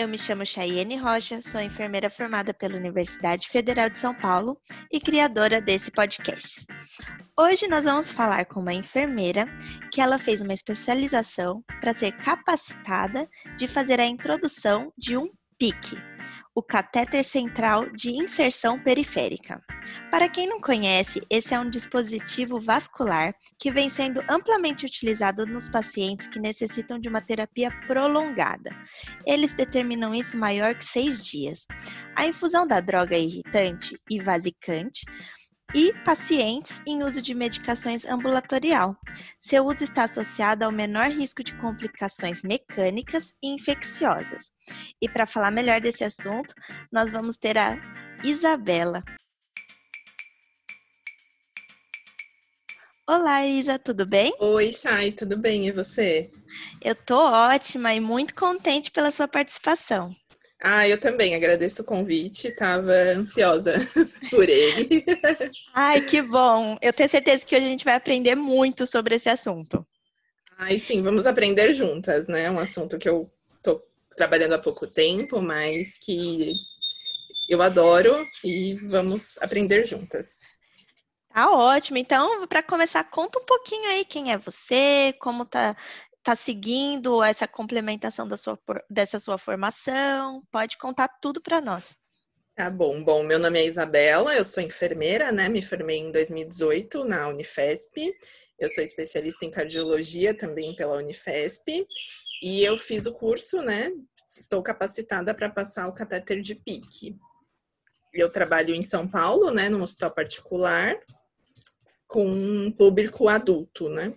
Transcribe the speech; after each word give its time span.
eu 0.00 0.08
me 0.08 0.16
chamo 0.16 0.46
Chayene 0.46 0.96
Rocha, 0.96 1.42
sou 1.42 1.60
enfermeira 1.60 2.08
formada 2.08 2.54
pela 2.54 2.74
Universidade 2.74 3.46
Federal 3.48 3.90
de 3.90 3.98
São 3.98 4.14
Paulo 4.14 4.58
e 4.90 4.98
criadora 4.98 5.60
desse 5.60 5.90
podcast. 5.90 6.64
Hoje 7.38 7.68
nós 7.68 7.84
vamos 7.84 8.10
falar 8.10 8.46
com 8.46 8.60
uma 8.60 8.72
enfermeira 8.72 9.44
que 9.92 10.00
ela 10.00 10.18
fez 10.18 10.40
uma 10.40 10.54
especialização 10.54 11.62
para 11.80 11.92
ser 11.92 12.12
capacitada 12.12 13.28
de 13.58 13.66
fazer 13.66 14.00
a 14.00 14.06
introdução 14.06 14.90
de 14.96 15.18
um 15.18 15.28
PIC, 15.58 15.98
o 16.54 16.62
catéter 16.62 17.24
central 17.24 17.90
de 17.90 18.10
inserção 18.10 18.78
periférica. 18.78 19.62
Para 20.10 20.28
quem 20.28 20.48
não 20.48 20.60
conhece, 20.60 21.20
esse 21.30 21.54
é 21.54 21.60
um 21.60 21.70
dispositivo 21.70 22.60
vascular 22.60 23.34
que 23.58 23.70
vem 23.70 23.88
sendo 23.88 24.22
amplamente 24.28 24.84
utilizado 24.84 25.46
nos 25.46 25.68
pacientes 25.68 26.26
que 26.26 26.40
necessitam 26.40 26.98
de 26.98 27.08
uma 27.08 27.20
terapia 27.20 27.70
prolongada. 27.86 28.70
Eles 29.26 29.54
determinam 29.54 30.14
isso 30.14 30.36
maior 30.36 30.74
que 30.74 30.84
seis 30.84 31.24
dias. 31.24 31.66
A 32.16 32.26
infusão 32.26 32.66
da 32.66 32.80
droga 32.80 33.16
irritante 33.16 33.96
e 34.10 34.20
vasicante 34.20 35.04
e 35.74 35.92
pacientes 36.04 36.82
em 36.86 37.02
uso 37.02 37.22
de 37.22 37.34
medicações 37.34 38.04
ambulatorial. 38.04 38.96
Seu 39.38 39.64
uso 39.66 39.84
está 39.84 40.04
associado 40.04 40.64
ao 40.64 40.72
menor 40.72 41.08
risco 41.08 41.44
de 41.44 41.56
complicações 41.58 42.42
mecânicas 42.42 43.32
e 43.42 43.54
infecciosas. 43.54 44.50
E 45.00 45.08
para 45.08 45.26
falar 45.26 45.50
melhor 45.50 45.80
desse 45.80 46.04
assunto, 46.04 46.54
nós 46.90 47.12
vamos 47.12 47.36
ter 47.36 47.56
a 47.56 47.76
Isabela. 48.24 49.02
Olá, 53.08 53.44
Isa, 53.44 53.78
tudo 53.78 54.06
bem? 54.06 54.32
Oi, 54.38 54.72
Chay, 54.72 55.12
tudo 55.12 55.36
bem? 55.36 55.66
E 55.66 55.72
você? 55.72 56.30
Eu 56.80 56.94
tô 56.94 57.18
ótima 57.18 57.92
e 57.92 58.00
muito 58.00 58.34
contente 58.34 58.90
pela 58.90 59.10
sua 59.10 59.26
participação. 59.26 60.14
Ah, 60.62 60.86
eu 60.86 60.98
também 61.00 61.34
agradeço 61.34 61.82
o 61.82 61.84
convite, 61.84 62.48
estava 62.48 62.92
ansiosa 62.92 63.74
por 64.30 64.48
ele. 64.48 65.04
Ai, 65.74 66.00
que 66.00 66.22
bom! 66.22 66.76
Eu 66.80 66.92
tenho 66.92 67.08
certeza 67.08 67.44
que 67.44 67.56
hoje 67.56 67.66
a 67.66 67.68
gente 67.68 67.84
vai 67.84 67.94
aprender 67.94 68.34
muito 68.34 68.86
sobre 68.86 69.14
esse 69.16 69.28
assunto. 69.28 69.84
Ai, 70.58 70.78
sim, 70.78 71.00
vamos 71.00 71.26
aprender 71.26 71.72
juntas, 71.72 72.28
né? 72.28 72.44
É 72.44 72.50
um 72.50 72.58
assunto 72.58 72.98
que 72.98 73.08
eu 73.08 73.26
tô 73.62 73.80
trabalhando 74.16 74.52
há 74.54 74.58
pouco 74.58 74.86
tempo, 74.86 75.40
mas 75.40 75.96
que 75.98 76.52
eu 77.48 77.62
adoro 77.62 78.26
e 78.44 78.74
vamos 78.88 79.38
aprender 79.42 79.84
juntas. 79.86 80.38
Tá 81.32 81.50
ótimo. 81.50 81.98
Então, 81.98 82.46
para 82.46 82.62
começar, 82.62 83.04
conta 83.04 83.38
um 83.38 83.44
pouquinho 83.44 83.88
aí 83.90 84.04
quem 84.04 84.32
é 84.32 84.38
você, 84.38 85.14
como 85.20 85.44
tá 85.44 85.76
está 86.20 86.36
seguindo 86.36 87.22
essa 87.22 87.48
complementação 87.48 88.28
da 88.28 88.36
sua, 88.36 88.58
dessa 88.88 89.18
sua 89.18 89.38
formação? 89.38 90.42
Pode 90.50 90.78
contar 90.78 91.08
tudo 91.20 91.40
para 91.40 91.60
nós. 91.60 91.96
Tá 92.54 92.70
bom. 92.70 93.02
Bom, 93.02 93.22
meu 93.22 93.38
nome 93.38 93.58
é 93.58 93.66
Isabela, 93.66 94.34
eu 94.34 94.44
sou 94.44 94.62
enfermeira, 94.62 95.32
né? 95.32 95.48
Me 95.48 95.62
formei 95.62 95.96
em 95.96 96.12
2018 96.12 97.04
na 97.04 97.28
Unifesp. 97.28 98.14
Eu 98.58 98.68
sou 98.68 98.84
especialista 98.84 99.46
em 99.46 99.50
cardiologia 99.50 100.34
também 100.34 100.76
pela 100.76 100.98
Unifesp. 100.98 101.86
E 102.42 102.62
eu 102.62 102.76
fiz 102.76 103.06
o 103.06 103.14
curso, 103.14 103.62
né? 103.62 103.90
Estou 104.38 104.62
capacitada 104.62 105.34
para 105.34 105.48
passar 105.48 105.88
o 105.88 105.94
catéter 105.94 106.40
de 106.42 106.54
PIC. 106.54 107.16
Eu 108.12 108.28
trabalho 108.28 108.74
em 108.74 108.82
São 108.82 109.08
Paulo, 109.08 109.50
né, 109.50 109.68
num 109.68 109.82
hospital 109.82 110.10
particular, 110.10 110.96
com 112.06 112.26
um 112.28 112.70
público 112.70 113.28
adulto, 113.28 113.88
né? 113.88 114.12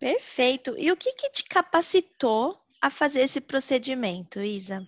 Perfeito. 0.00 0.74
E 0.78 0.90
o 0.90 0.96
que, 0.96 1.12
que 1.12 1.30
te 1.30 1.44
capacitou 1.44 2.58
a 2.80 2.88
fazer 2.88 3.20
esse 3.20 3.40
procedimento, 3.40 4.40
Isa? 4.40 4.82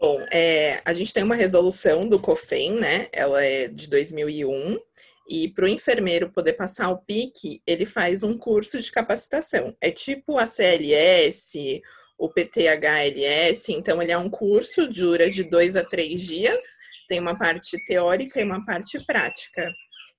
Bom, 0.00 0.18
é, 0.32 0.80
a 0.84 0.92
gente 0.94 1.12
tem 1.12 1.22
uma 1.22 1.34
resolução 1.34 2.08
do 2.08 2.18
COFEN, 2.18 2.72
né? 2.72 3.08
Ela 3.12 3.44
é 3.44 3.68
de 3.68 3.88
2001. 3.88 4.80
E 5.28 5.48
para 5.48 5.66
o 5.66 5.68
enfermeiro 5.68 6.30
poder 6.30 6.54
passar 6.54 6.90
o 6.90 6.98
PIC, 6.98 7.62
ele 7.66 7.86
faz 7.86 8.22
um 8.22 8.36
curso 8.36 8.80
de 8.80 8.90
capacitação. 8.90 9.76
É 9.80 9.90
tipo 9.90 10.38
a 10.38 10.46
CLS, 10.46 11.82
o 12.18 12.28
PTHLS. 12.28 13.70
Então, 13.70 14.02
ele 14.02 14.12
é 14.12 14.18
um 14.18 14.30
curso, 14.30 14.88
dura 14.88 15.30
de 15.30 15.44
dois 15.44 15.76
a 15.76 15.84
três 15.84 16.22
dias. 16.22 16.64
Tem 17.06 17.20
uma 17.20 17.38
parte 17.38 17.76
teórica 17.84 18.40
e 18.40 18.44
uma 18.44 18.64
parte 18.64 18.98
prática. 19.04 19.70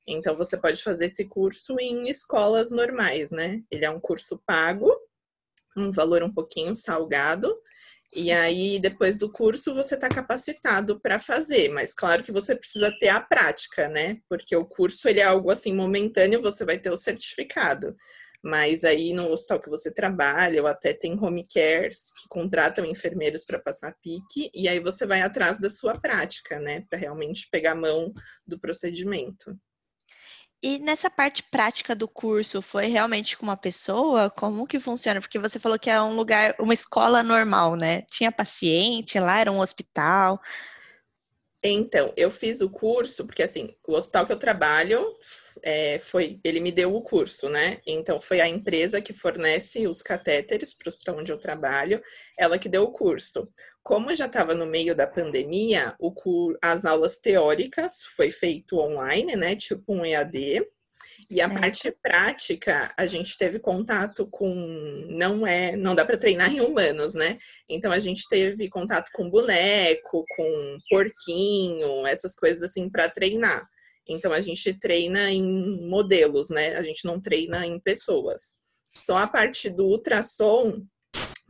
Então, 0.07 0.35
você 0.35 0.57
pode 0.57 0.81
fazer 0.81 1.05
esse 1.05 1.25
curso 1.25 1.75
em 1.79 2.09
escolas 2.09 2.71
normais, 2.71 3.31
né? 3.31 3.61
Ele 3.71 3.85
é 3.85 3.89
um 3.89 3.99
curso 3.99 4.41
pago, 4.45 4.93
um 5.77 5.91
valor 5.91 6.23
um 6.23 6.33
pouquinho 6.33 6.75
salgado. 6.75 7.53
E 8.15 8.31
aí, 8.31 8.77
depois 8.79 9.17
do 9.17 9.31
curso, 9.31 9.73
você 9.73 9.95
está 9.95 10.07
capacitado 10.07 10.99
para 10.99 11.17
fazer, 11.17 11.69
mas 11.69 11.95
claro 11.95 12.21
que 12.21 12.31
você 12.31 12.55
precisa 12.55 12.91
ter 12.99 13.07
a 13.09 13.19
prática, 13.19 13.89
né? 13.89 14.19
Porque 14.29 14.55
o 14.55 14.65
curso 14.65 15.09
ele 15.09 15.19
é 15.19 15.23
algo 15.23 15.49
assim 15.49 15.73
momentâneo, 15.73 16.41
você 16.41 16.63
vai 16.63 16.77
ter 16.77 16.91
o 16.91 16.97
certificado. 16.97 17.95
Mas 18.43 18.83
aí 18.83 19.13
no 19.13 19.31
hospital 19.31 19.59
que 19.59 19.69
você 19.69 19.91
trabalha, 19.91 20.61
ou 20.61 20.67
até 20.67 20.93
tem 20.93 21.17
home 21.17 21.47
cares 21.47 22.11
que 22.21 22.27
contratam 22.29 22.85
enfermeiros 22.85 23.45
para 23.45 23.57
passar 23.57 23.95
pique, 24.03 24.51
e 24.53 24.67
aí 24.67 24.79
você 24.79 25.07
vai 25.07 25.21
atrás 25.21 25.59
da 25.59 25.69
sua 25.69 25.99
prática, 25.99 26.59
né? 26.59 26.85
Para 26.89 26.99
realmente 26.99 27.47
pegar 27.49 27.71
a 27.71 27.75
mão 27.75 28.13
do 28.45 28.59
procedimento. 28.59 29.57
E 30.65 30.79
nessa 30.79 31.09
parte 31.09 31.43
prática 31.43 31.93
do 31.93 32.07
curso, 32.07 32.61
foi 32.61 32.85
realmente 32.85 33.37
com 33.37 33.43
uma 33.43 33.57
pessoa? 33.57 34.29
Como 34.29 34.65
que 34.65 34.79
funciona? 34.79 35.19
Porque 35.19 35.37
você 35.37 35.59
falou 35.59 35.77
que 35.77 35.89
é 35.89 36.01
um 36.01 36.15
lugar, 36.15 36.55
uma 36.57 36.73
escola 36.73 37.21
normal, 37.21 37.75
né? 37.75 38.03
Tinha 38.03 38.31
paciente 38.31 39.19
lá, 39.19 39.39
era 39.41 39.51
um 39.51 39.59
hospital. 39.59 40.41
Então, 41.61 42.13
eu 42.15 42.31
fiz 42.31 42.61
o 42.61 42.69
curso, 42.69 43.25
porque 43.25 43.43
assim, 43.43 43.73
o 43.85 43.93
hospital 43.93 44.25
que 44.25 44.31
eu 44.31 44.39
trabalho 44.39 45.05
é, 45.61 45.99
foi, 45.99 46.39
ele 46.45 46.61
me 46.61 46.71
deu 46.71 46.95
o 46.95 47.01
curso, 47.01 47.49
né? 47.49 47.81
Então, 47.85 48.21
foi 48.21 48.39
a 48.39 48.47
empresa 48.47 49.01
que 49.01 49.11
fornece 49.11 49.85
os 49.85 50.01
catéteres 50.01 50.73
para 50.73 50.87
o 50.87 50.89
hospital 50.89 51.17
onde 51.19 51.31
eu 51.31 51.37
trabalho, 51.37 52.01
ela 52.39 52.57
que 52.57 52.69
deu 52.69 52.83
o 52.83 52.91
curso. 52.91 53.49
Como 53.83 54.15
já 54.15 54.27
estava 54.27 54.55
no 54.55 54.65
meio 54.65 54.95
da 54.95 55.05
pandemia, 55.05 55.93
o 55.99 56.13
as 56.61 56.85
aulas 56.85 57.19
teóricas 57.19 58.01
foi 58.15 58.31
feito 58.31 58.79
online, 58.79 59.35
né? 59.35 59.55
Tipo 59.57 59.93
um 59.93 60.05
EAD. 60.05 60.65
E 61.29 61.41
a 61.41 61.45
é. 61.45 61.59
parte 61.59 61.91
prática, 62.01 62.93
a 62.97 63.05
gente 63.05 63.37
teve 63.37 63.59
contato 63.59 64.25
com 64.27 64.53
não 65.09 65.45
é, 65.45 65.75
não 65.75 65.95
dá 65.95 66.05
para 66.05 66.17
treinar 66.17 66.53
em 66.53 66.61
humanos, 66.61 67.13
né? 67.13 67.37
Então 67.67 67.91
a 67.91 67.99
gente 67.99 68.27
teve 68.29 68.69
contato 68.69 69.11
com 69.13 69.29
boneco, 69.29 70.23
com 70.35 70.77
porquinho, 70.89 72.07
essas 72.07 72.35
coisas 72.35 72.63
assim 72.63 72.89
para 72.89 73.09
treinar. 73.09 73.67
Então 74.07 74.31
a 74.31 74.41
gente 74.41 74.73
treina 74.79 75.29
em 75.31 75.87
modelos, 75.89 76.49
né? 76.49 76.75
A 76.77 76.83
gente 76.83 77.05
não 77.05 77.19
treina 77.21 77.65
em 77.65 77.79
pessoas. 77.79 78.57
Só 79.05 79.17
a 79.17 79.27
parte 79.27 79.69
do 79.69 79.87
ultrassom 79.87 80.85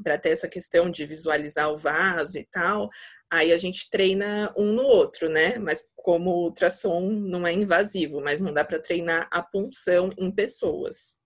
para 0.03 0.17
ter 0.17 0.29
essa 0.29 0.47
questão 0.47 0.89
de 0.89 1.05
visualizar 1.05 1.71
o 1.71 1.77
vaso 1.77 2.37
e 2.37 2.45
tal, 2.51 2.89
aí 3.31 3.51
a 3.51 3.57
gente 3.57 3.89
treina 3.89 4.53
um 4.57 4.73
no 4.73 4.83
outro, 4.83 5.29
né? 5.29 5.57
Mas 5.57 5.89
como 5.95 6.29
o 6.29 6.43
ultrassom 6.45 7.09
não 7.09 7.47
é 7.47 7.53
invasivo, 7.53 8.21
mas 8.21 8.41
não 8.41 8.53
dá 8.53 8.63
para 8.63 8.79
treinar 8.79 9.27
a 9.31 9.41
punção 9.41 10.11
em 10.17 10.29
pessoas. 10.29 11.17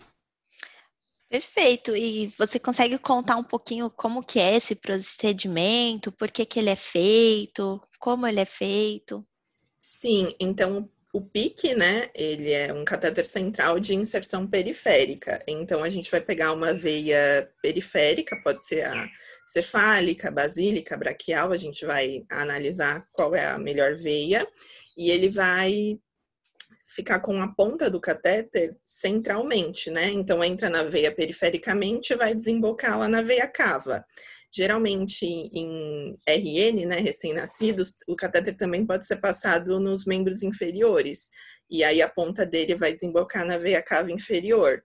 Perfeito. 1.30 1.96
E 1.96 2.28
você 2.38 2.58
consegue 2.58 2.98
contar 2.98 3.36
um 3.36 3.44
pouquinho 3.44 3.90
como 3.90 4.24
que 4.24 4.40
é 4.40 4.56
esse 4.56 4.76
procedimento, 4.76 6.12
por 6.12 6.32
que, 6.32 6.46
que 6.46 6.60
ele 6.60 6.70
é 6.70 6.76
feito, 6.76 7.82
como 8.00 8.26
ele 8.26 8.40
é 8.40 8.46
feito? 8.46 9.28
Sim, 9.80 10.36
então 10.40 10.90
o 11.18 11.22
PIC, 11.22 11.74
né, 11.74 12.10
ele 12.14 12.52
é 12.52 12.72
um 12.72 12.86
catéter 12.86 13.26
central 13.26 13.80
de 13.80 13.96
inserção 13.96 14.46
periférica. 14.46 15.44
Então, 15.48 15.84
a 15.84 15.90
gente 15.90 16.12
vai 16.12 16.22
pegar 16.22 16.52
uma 16.52 16.74
veia 16.74 17.50
periférica, 17.60 18.40
pode 18.44 18.64
ser 18.64 18.86
a 18.86 19.10
cefálica, 19.48 20.30
basílica, 20.30 20.96
braquial, 20.96 21.52
a 21.52 21.58
gente 21.58 21.88
vai 21.88 22.24
analisar 22.30 23.04
qual 23.12 23.34
é 23.34 23.48
a 23.48 23.58
melhor 23.58 23.96
veia, 23.96 24.48
e 24.96 25.10
ele 25.10 25.28
vai 25.28 26.00
ficar 26.96 27.20
com 27.20 27.42
a 27.42 27.48
ponta 27.48 27.90
do 27.90 28.00
catéter 28.00 28.78
centralmente, 28.86 29.90
né? 29.90 30.10
Então, 30.12 30.44
entra 30.44 30.70
na 30.70 30.84
veia 30.84 31.12
perifericamente 31.12 32.14
e 32.14 32.16
vai 32.16 32.36
desembocar 32.36 33.00
lá 33.00 33.10
na 33.10 33.24
veia 33.24 33.48
cava. 33.48 34.06
Geralmente 34.54 35.26
em 35.26 36.16
RN, 36.28 36.86
né, 36.86 36.98
recém-nascidos, 36.98 37.96
o 38.08 38.16
catéter 38.16 38.56
também 38.58 38.86
pode 38.86 39.06
ser 39.06 39.18
passado 39.18 39.80
nos 39.80 40.06
membros 40.06 40.42
inferiores. 40.42 41.30
E 41.70 41.84
aí 41.84 42.02
a 42.02 42.10
ponta 42.10 42.46
dele 42.46 42.76
vai 42.76 42.94
desembocar 42.94 43.46
na 43.46 43.58
veia 43.58 43.82
cava 43.82 44.12
inferior. 44.12 44.84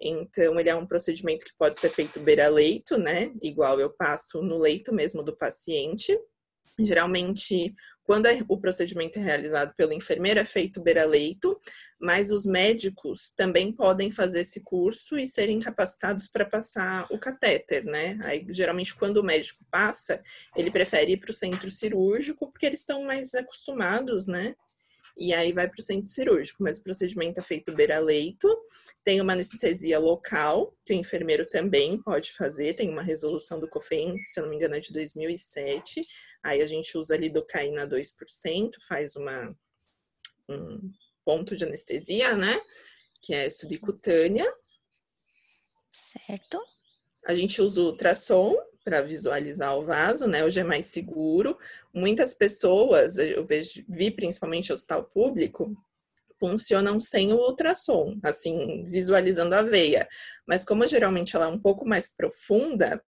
Então, 0.00 0.58
ele 0.58 0.70
é 0.70 0.74
um 0.74 0.86
procedimento 0.86 1.44
que 1.44 1.56
pode 1.58 1.78
ser 1.78 1.90
feito 1.90 2.20
beira-leito, 2.20 2.96
né? 2.96 3.32
Igual 3.42 3.80
eu 3.80 3.90
passo 3.90 4.40
no 4.42 4.58
leito 4.58 4.94
mesmo 4.94 5.24
do 5.24 5.36
paciente. 5.36 6.16
Geralmente, 6.78 7.74
quando 8.08 8.26
o 8.48 8.58
procedimento 8.58 9.18
é 9.18 9.22
realizado 9.22 9.74
pelo 9.76 9.92
enfermeiro, 9.92 10.40
é 10.40 10.44
feito 10.46 10.80
beira-leito, 10.80 11.60
mas 12.00 12.32
os 12.32 12.46
médicos 12.46 13.34
também 13.36 13.70
podem 13.70 14.10
fazer 14.10 14.40
esse 14.40 14.62
curso 14.62 15.18
e 15.18 15.26
serem 15.26 15.60
capacitados 15.60 16.26
para 16.26 16.46
passar 16.46 17.06
o 17.10 17.18
catéter, 17.18 17.84
né? 17.84 18.18
Aí, 18.22 18.46
geralmente, 18.48 18.94
quando 18.94 19.18
o 19.18 19.22
médico 19.22 19.62
passa, 19.70 20.22
ele 20.56 20.70
prefere 20.70 21.12
ir 21.12 21.16
para 21.18 21.30
o 21.30 21.34
centro 21.34 21.70
cirúrgico, 21.70 22.50
porque 22.50 22.64
eles 22.64 22.80
estão 22.80 23.04
mais 23.04 23.34
acostumados, 23.34 24.26
né? 24.26 24.54
E 25.14 25.34
aí 25.34 25.52
vai 25.52 25.68
para 25.68 25.80
o 25.80 25.84
centro 25.84 26.08
cirúrgico, 26.08 26.62
mas 26.62 26.78
o 26.78 26.84
procedimento 26.84 27.40
é 27.40 27.42
feito 27.42 27.74
beira-leito, 27.74 28.48
tem 29.04 29.20
uma 29.20 29.34
anestesia 29.34 29.98
local, 29.98 30.72
que 30.86 30.94
o 30.94 30.96
enfermeiro 30.96 31.44
também 31.44 32.00
pode 32.00 32.32
fazer, 32.32 32.74
tem 32.74 32.88
uma 32.88 33.02
resolução 33.02 33.60
do 33.60 33.68
COFEM, 33.68 34.16
se 34.24 34.40
eu 34.40 34.44
não 34.44 34.50
me 34.50 34.56
engano, 34.56 34.76
é 34.76 34.80
de 34.80 34.92
2007. 34.92 36.00
Aí 36.42 36.62
a 36.62 36.66
gente 36.66 36.96
usa 36.96 37.14
a 37.14 37.18
lidocaína 37.18 37.86
2%, 37.86 38.70
faz 38.86 39.16
uma, 39.16 39.56
um 40.48 40.92
ponto 41.24 41.56
de 41.56 41.64
anestesia, 41.64 42.36
né? 42.36 42.60
Que 43.22 43.34
é 43.34 43.50
subcutânea. 43.50 44.50
Certo. 45.92 46.60
A 47.26 47.34
gente 47.34 47.60
usa 47.60 47.80
o 47.82 47.86
ultrassom 47.86 48.56
para 48.84 49.02
visualizar 49.02 49.76
o 49.76 49.82
vaso, 49.82 50.26
né? 50.26 50.44
Hoje 50.44 50.60
é 50.60 50.64
mais 50.64 50.86
seguro. 50.86 51.58
Muitas 51.92 52.32
pessoas, 52.32 53.18
eu 53.18 53.44
vejo, 53.44 53.84
vi 53.88 54.10
principalmente 54.10 54.72
hospital 54.72 55.04
público, 55.04 55.76
funcionam 56.38 56.98
sem 57.00 57.32
o 57.32 57.36
ultrassom, 57.36 58.18
assim, 58.22 58.84
visualizando 58.86 59.54
a 59.54 59.62
veia. 59.62 60.08
Mas 60.46 60.64
como 60.64 60.86
geralmente 60.86 61.36
ela 61.36 61.46
é 61.46 61.48
um 61.48 61.58
pouco 61.60 61.86
mais 61.86 62.14
profunda, 62.14 63.02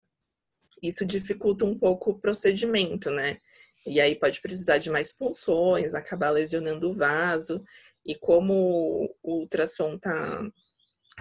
isso 0.82 1.04
dificulta 1.04 1.64
um 1.64 1.78
pouco 1.78 2.10
o 2.10 2.19
procedimento, 2.19 3.10
né? 3.10 3.38
E 3.86 4.00
aí 4.00 4.14
pode 4.14 4.40
precisar 4.40 4.78
de 4.78 4.90
mais 4.90 5.12
pulsões, 5.12 5.94
acabar 5.94 6.30
lesionando 6.30 6.90
o 6.90 6.94
vaso. 6.94 7.60
E 8.04 8.14
como 8.14 9.06
o 9.22 9.40
ultrassom 9.40 9.98
tá 9.98 10.42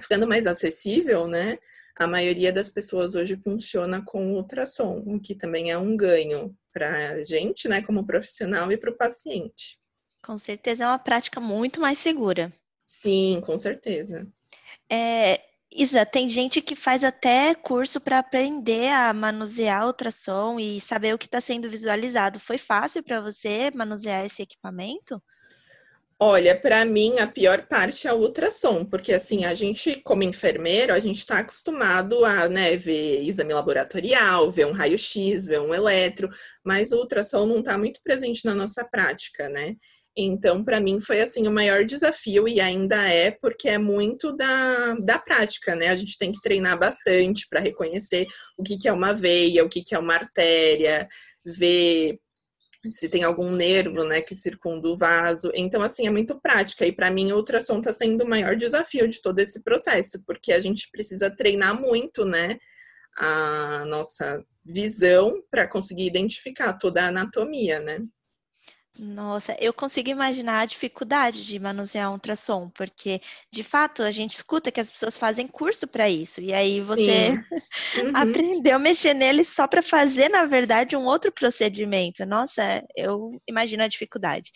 ficando 0.01 0.27
mais 0.27 0.45
acessível, 0.45 1.27
né? 1.27 1.57
A 1.95 2.06
maioria 2.06 2.54
das 2.54 2.69
pessoas 2.69 3.15
hoje 3.15 3.36
funciona 3.38 4.04
com 4.06 4.33
ultrassom, 4.33 5.04
o 5.06 5.19
que 5.19 5.33
também 5.33 5.71
é 5.71 5.77
um 5.77 5.98
ganho 5.98 6.56
para 6.71 7.13
a 7.13 7.24
gente, 7.24 7.68
né, 7.68 7.81
como 7.81 8.06
profissional 8.06 8.71
e 8.71 8.77
para 8.77 8.92
o 8.92 8.95
paciente. 8.95 9.80
Com 10.24 10.38
certeza 10.38 10.83
é 10.83 10.88
uma 10.88 11.00
prática 11.00 11.39
muito 11.39 11.81
mais 11.81 11.98
segura. 11.98 12.53
Sim, 12.86 13.42
com 13.44 13.57
certeza. 13.57 14.27
É, 14.89 15.42
Isa, 15.79 16.03
tem 16.03 16.27
gente 16.27 16.59
que 16.59 16.75
faz 16.75 17.03
até 17.03 17.53
curso 17.53 18.01
para 18.01 18.18
aprender 18.18 18.89
a 18.89 19.13
manusear 19.13 19.85
ultrassom 19.85 20.59
e 20.59 20.81
saber 20.81 21.13
o 21.13 21.19
que 21.19 21.27
está 21.27 21.39
sendo 21.39 21.69
visualizado. 21.69 22.39
Foi 22.39 22.57
fácil 22.57 23.03
para 23.03 23.21
você 23.21 23.69
manusear 23.75 24.25
esse 24.25 24.41
equipamento? 24.41 25.21
Olha, 26.19 26.59
para 26.59 26.83
mim 26.83 27.19
a 27.19 27.27
pior 27.27 27.68
parte 27.68 28.07
é 28.07 28.12
o 28.12 28.18
ultrassom, 28.18 28.83
porque 28.85 29.13
assim, 29.13 29.45
a 29.45 29.53
gente, 29.53 30.01
como 30.01 30.24
enfermeiro, 30.24 30.91
a 30.91 31.00
gente 31.00 31.19
está 31.19 31.38
acostumado 31.38 32.25
a 32.25 32.50
né, 32.50 32.75
ver 32.75 33.21
exame 33.21 33.53
laboratorial, 33.53 34.50
ver 34.50 34.65
um 34.65 34.71
raio-x, 34.71 35.45
ver 35.45 35.62
um 35.62 35.75
eletro, 35.75 36.27
mas 36.65 36.91
o 36.91 36.97
ultrassom 36.97 37.45
não 37.45 37.59
está 37.59 37.77
muito 37.77 38.01
presente 38.01 38.44
na 38.45 38.56
nossa 38.56 38.83
prática, 38.83 39.47
né? 39.47 39.75
Então, 40.19 40.64
para 40.64 40.80
mim, 40.80 41.00
foi 41.00 41.22
assim 41.22 41.48
o 41.48 41.52
maior 41.52 41.86
desafio 41.86 42.48
e 42.48 42.60
ainda 42.60 43.08
é 43.08 43.30
porque 43.30 43.69
é 43.69 43.78
muito 43.78 44.36
da, 44.36 44.96
da 44.96 45.19
prática, 45.19 45.75
né? 45.75 45.90
A 45.90 45.96
gente 45.96 46.18
tem 46.18 46.31
que 46.31 46.42
treinar 46.42 46.80
bastante 46.80 47.46
para 47.48 47.60
reconhecer 47.60 48.25
o 48.58 48.64
que, 48.64 48.80
que 48.80 48.88
é 48.88 48.94
uma 48.94 49.14
veia, 49.14 49.64
o 49.64 49.69
que, 49.69 49.84
que 49.84 49.94
é 49.94 50.00
uma 50.00 50.16
artéria, 50.16 51.08
ver 51.46 52.19
se 52.90 53.10
tem 53.10 53.24
algum 53.24 53.52
nervo, 53.52 54.04
né, 54.04 54.22
que 54.22 54.34
circunda 54.34 54.88
o 54.88 54.96
vaso. 54.96 55.52
Então, 55.54 55.81
assim, 55.81 56.08
é 56.08 56.10
muito 56.10 56.40
prática. 56.40 56.86
E 56.86 56.92
para 56.92 57.12
mim, 57.12 57.31
o 57.31 57.38
ultrassom 57.38 57.80
está 57.80 57.92
sendo 57.92 58.24
o 58.24 58.28
maior 58.28 58.56
desafio 58.56 59.08
de 59.08 59.22
todo 59.22 59.40
esse 59.40 59.63
processo, 59.63 60.24
porque 60.25 60.54
a 60.54 60.60
gente 60.60 60.90
precisa 60.92 61.30
treinar 61.30 61.80
muito, 61.80 62.24
né, 62.25 62.58
a 63.18 63.84
nossa 63.86 64.44
visão 64.63 65.44
para 65.50 65.68
conseguir 65.68 66.06
identificar 66.06 66.74
toda 66.74 67.04
a 67.04 67.08
anatomia, 67.08 67.80
né? 67.80 68.00
Nossa, 69.00 69.56
eu 69.60 69.72
consigo 69.72 70.10
imaginar 70.10 70.62
a 70.62 70.66
dificuldade 70.66 71.46
de 71.46 71.60
manusear 71.60 72.10
um 72.10 72.14
ultrassom, 72.14 72.70
porque 72.70 73.22
de 73.52 73.64
fato 73.64 74.02
a 74.02 74.10
gente 74.10 74.36
escuta 74.36 74.72
que 74.72 74.80
as 74.80 74.90
pessoas 74.90 75.16
fazem 75.16 75.48
curso 75.48 75.88
para 75.88 76.10
isso, 76.10 76.42
e 76.42 76.52
aí 76.52 76.82
você 76.82 77.30
uhum. 78.02 78.12
aprendeu 78.16 78.76
a 78.76 78.80
mexer 78.80 79.14
nele 79.14 79.44
só 79.44 79.68
para 79.68 79.84
fazer, 79.84 80.30
na 80.30 80.46
verdade, 80.46 80.96
um 80.96 81.06
outro 81.06 81.32
procedimento. 81.32 82.26
Nossa, 82.26 82.84
eu 82.96 83.40
imagino 83.48 83.84
a 83.84 83.88
dificuldade. 83.88 84.52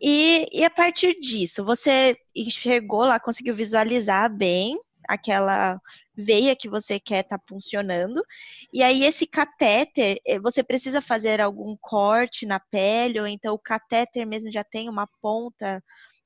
E, 0.00 0.46
e 0.52 0.64
a 0.64 0.70
partir 0.70 1.18
disso, 1.20 1.64
você 1.64 2.16
enxergou 2.34 3.04
lá, 3.04 3.20
conseguiu 3.20 3.54
visualizar 3.54 4.34
bem 4.34 4.78
aquela 5.08 5.80
veia 6.14 6.54
que 6.54 6.68
você 6.68 7.00
quer 7.00 7.24
estar 7.24 7.38
tá 7.38 7.44
funcionando. 7.48 8.22
E 8.72 8.82
aí, 8.82 9.04
esse 9.04 9.26
catéter, 9.26 10.20
eh, 10.26 10.38
você 10.38 10.62
precisa 10.62 11.00
fazer 11.00 11.40
algum 11.40 11.76
corte 11.80 12.44
na 12.46 12.60
pele, 12.60 13.18
ou 13.18 13.26
então 13.26 13.54
o 13.54 13.58
catéter 13.58 14.26
mesmo 14.26 14.52
já 14.52 14.62
tem 14.62 14.88
uma 14.88 15.08
ponta 15.22 15.82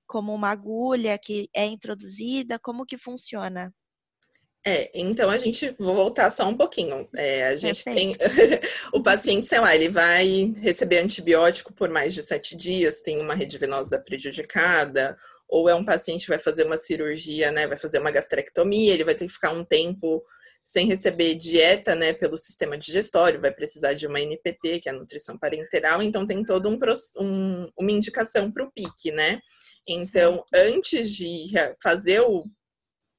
como 0.06 0.34
uma 0.34 0.50
agulha 0.50 1.18
que 1.18 1.48
é 1.54 1.64
introduzida? 1.64 2.58
Como 2.58 2.84
que 2.84 2.98
funciona? 2.98 3.72
É, 4.64 4.90
então 4.94 5.28
a 5.28 5.38
gente 5.38 5.70
vou 5.70 5.94
voltar 5.94 6.30
só 6.30 6.48
um 6.48 6.56
pouquinho. 6.56 7.08
É, 7.16 7.48
a 7.48 7.56
gente 7.56 7.82
Perfeito. 7.82 8.18
tem 8.18 8.60
o 8.92 9.02
paciente, 9.02 9.46
sei 9.46 9.58
lá, 9.58 9.74
ele 9.74 9.88
vai 9.88 10.52
receber 10.60 10.98
antibiótico 10.98 11.72
por 11.72 11.88
mais 11.88 12.14
de 12.14 12.22
sete 12.22 12.56
dias, 12.56 13.02
tem 13.02 13.20
uma 13.20 13.34
rede 13.34 13.58
venosa 13.58 13.98
prejudicada, 13.98 15.16
ou 15.52 15.68
é 15.68 15.74
um 15.74 15.84
paciente 15.84 16.22
que 16.22 16.30
vai 16.30 16.38
fazer 16.38 16.64
uma 16.64 16.78
cirurgia, 16.78 17.52
né, 17.52 17.66
vai 17.66 17.76
fazer 17.76 17.98
uma 17.98 18.10
gastrectomia, 18.10 18.94
ele 18.94 19.04
vai 19.04 19.14
ter 19.14 19.26
que 19.26 19.34
ficar 19.34 19.50
um 19.50 19.62
tempo 19.62 20.24
sem 20.64 20.86
receber 20.86 21.34
dieta, 21.34 21.94
né, 21.94 22.14
pelo 22.14 22.38
sistema 22.38 22.78
digestório, 22.78 23.38
vai 23.38 23.52
precisar 23.52 23.92
de 23.92 24.06
uma 24.06 24.18
NPT, 24.18 24.80
que 24.80 24.88
é 24.88 24.92
a 24.92 24.94
nutrição 24.94 25.36
parenteral, 25.36 26.02
então 26.02 26.26
tem 26.26 26.42
todo 26.42 26.70
um, 26.70 26.78
um 27.20 27.70
uma 27.78 27.92
indicação 27.92 28.50
para 28.50 28.64
o 28.64 28.72
PIC, 28.72 29.10
né? 29.12 29.40
Então, 29.86 30.42
antes 30.54 31.14
de 31.14 31.52
fazer 31.82 32.20
o, 32.20 32.46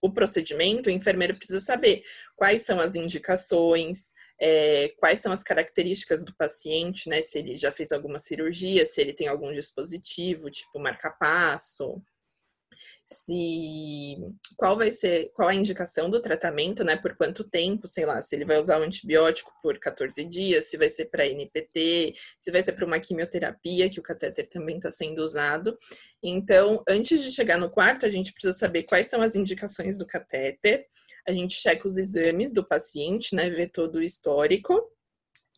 o 0.01 0.11
procedimento, 0.11 0.89
o 0.89 0.91
enfermeiro 0.91 1.35
precisa 1.35 1.59
saber 1.59 2.01
quais 2.35 2.63
são 2.63 2.79
as 2.79 2.95
indicações, 2.95 4.11
é, 4.41 4.91
quais 4.97 5.19
são 5.19 5.31
as 5.31 5.43
características 5.43 6.25
do 6.25 6.35
paciente, 6.35 7.07
né? 7.09 7.21
Se 7.21 7.37
ele 7.37 7.57
já 7.57 7.71
fez 7.71 7.91
alguma 7.91 8.17
cirurgia, 8.17 8.87
se 8.87 8.99
ele 9.01 9.13
tem 9.13 9.27
algum 9.27 9.53
dispositivo, 9.53 10.49
tipo 10.49 10.79
marca-passo, 10.79 12.01
se 13.05 14.15
qual 14.57 14.77
vai 14.77 14.91
ser, 14.91 15.31
qual 15.33 15.49
a 15.49 15.55
indicação 15.55 16.09
do 16.09 16.21
tratamento, 16.21 16.83
né? 16.83 16.95
Por 16.95 17.15
quanto 17.15 17.43
tempo, 17.43 17.87
sei 17.87 18.05
lá, 18.05 18.21
se 18.21 18.35
ele 18.35 18.45
vai 18.45 18.59
usar 18.59 18.79
o 18.79 18.83
antibiótico 18.83 19.51
por 19.61 19.77
14 19.79 20.23
dias, 20.25 20.65
se 20.65 20.77
vai 20.77 20.89
ser 20.89 21.05
para 21.05 21.27
NPT, 21.27 22.13
se 22.39 22.51
vai 22.51 22.63
ser 22.63 22.73
para 22.73 22.85
uma 22.85 22.99
quimioterapia, 22.99 23.89
que 23.89 23.99
o 23.99 24.03
catéter 24.03 24.49
também 24.49 24.77
está 24.77 24.91
sendo 24.91 25.19
usado. 25.19 25.77
Então, 26.23 26.83
antes 26.87 27.23
de 27.23 27.31
chegar 27.31 27.57
no 27.57 27.69
quarto, 27.69 28.05
a 28.05 28.09
gente 28.09 28.31
precisa 28.31 28.57
saber 28.57 28.83
quais 28.83 29.07
são 29.07 29.21
as 29.21 29.35
indicações 29.35 29.97
do 29.97 30.07
catéter. 30.07 30.87
A 31.27 31.31
gente 31.31 31.55
checa 31.55 31.87
os 31.87 31.97
exames 31.97 32.53
do 32.53 32.65
paciente, 32.65 33.35
né? 33.35 33.49
Ver 33.49 33.69
todo 33.69 33.95
o 33.95 34.03
histórico. 34.03 34.92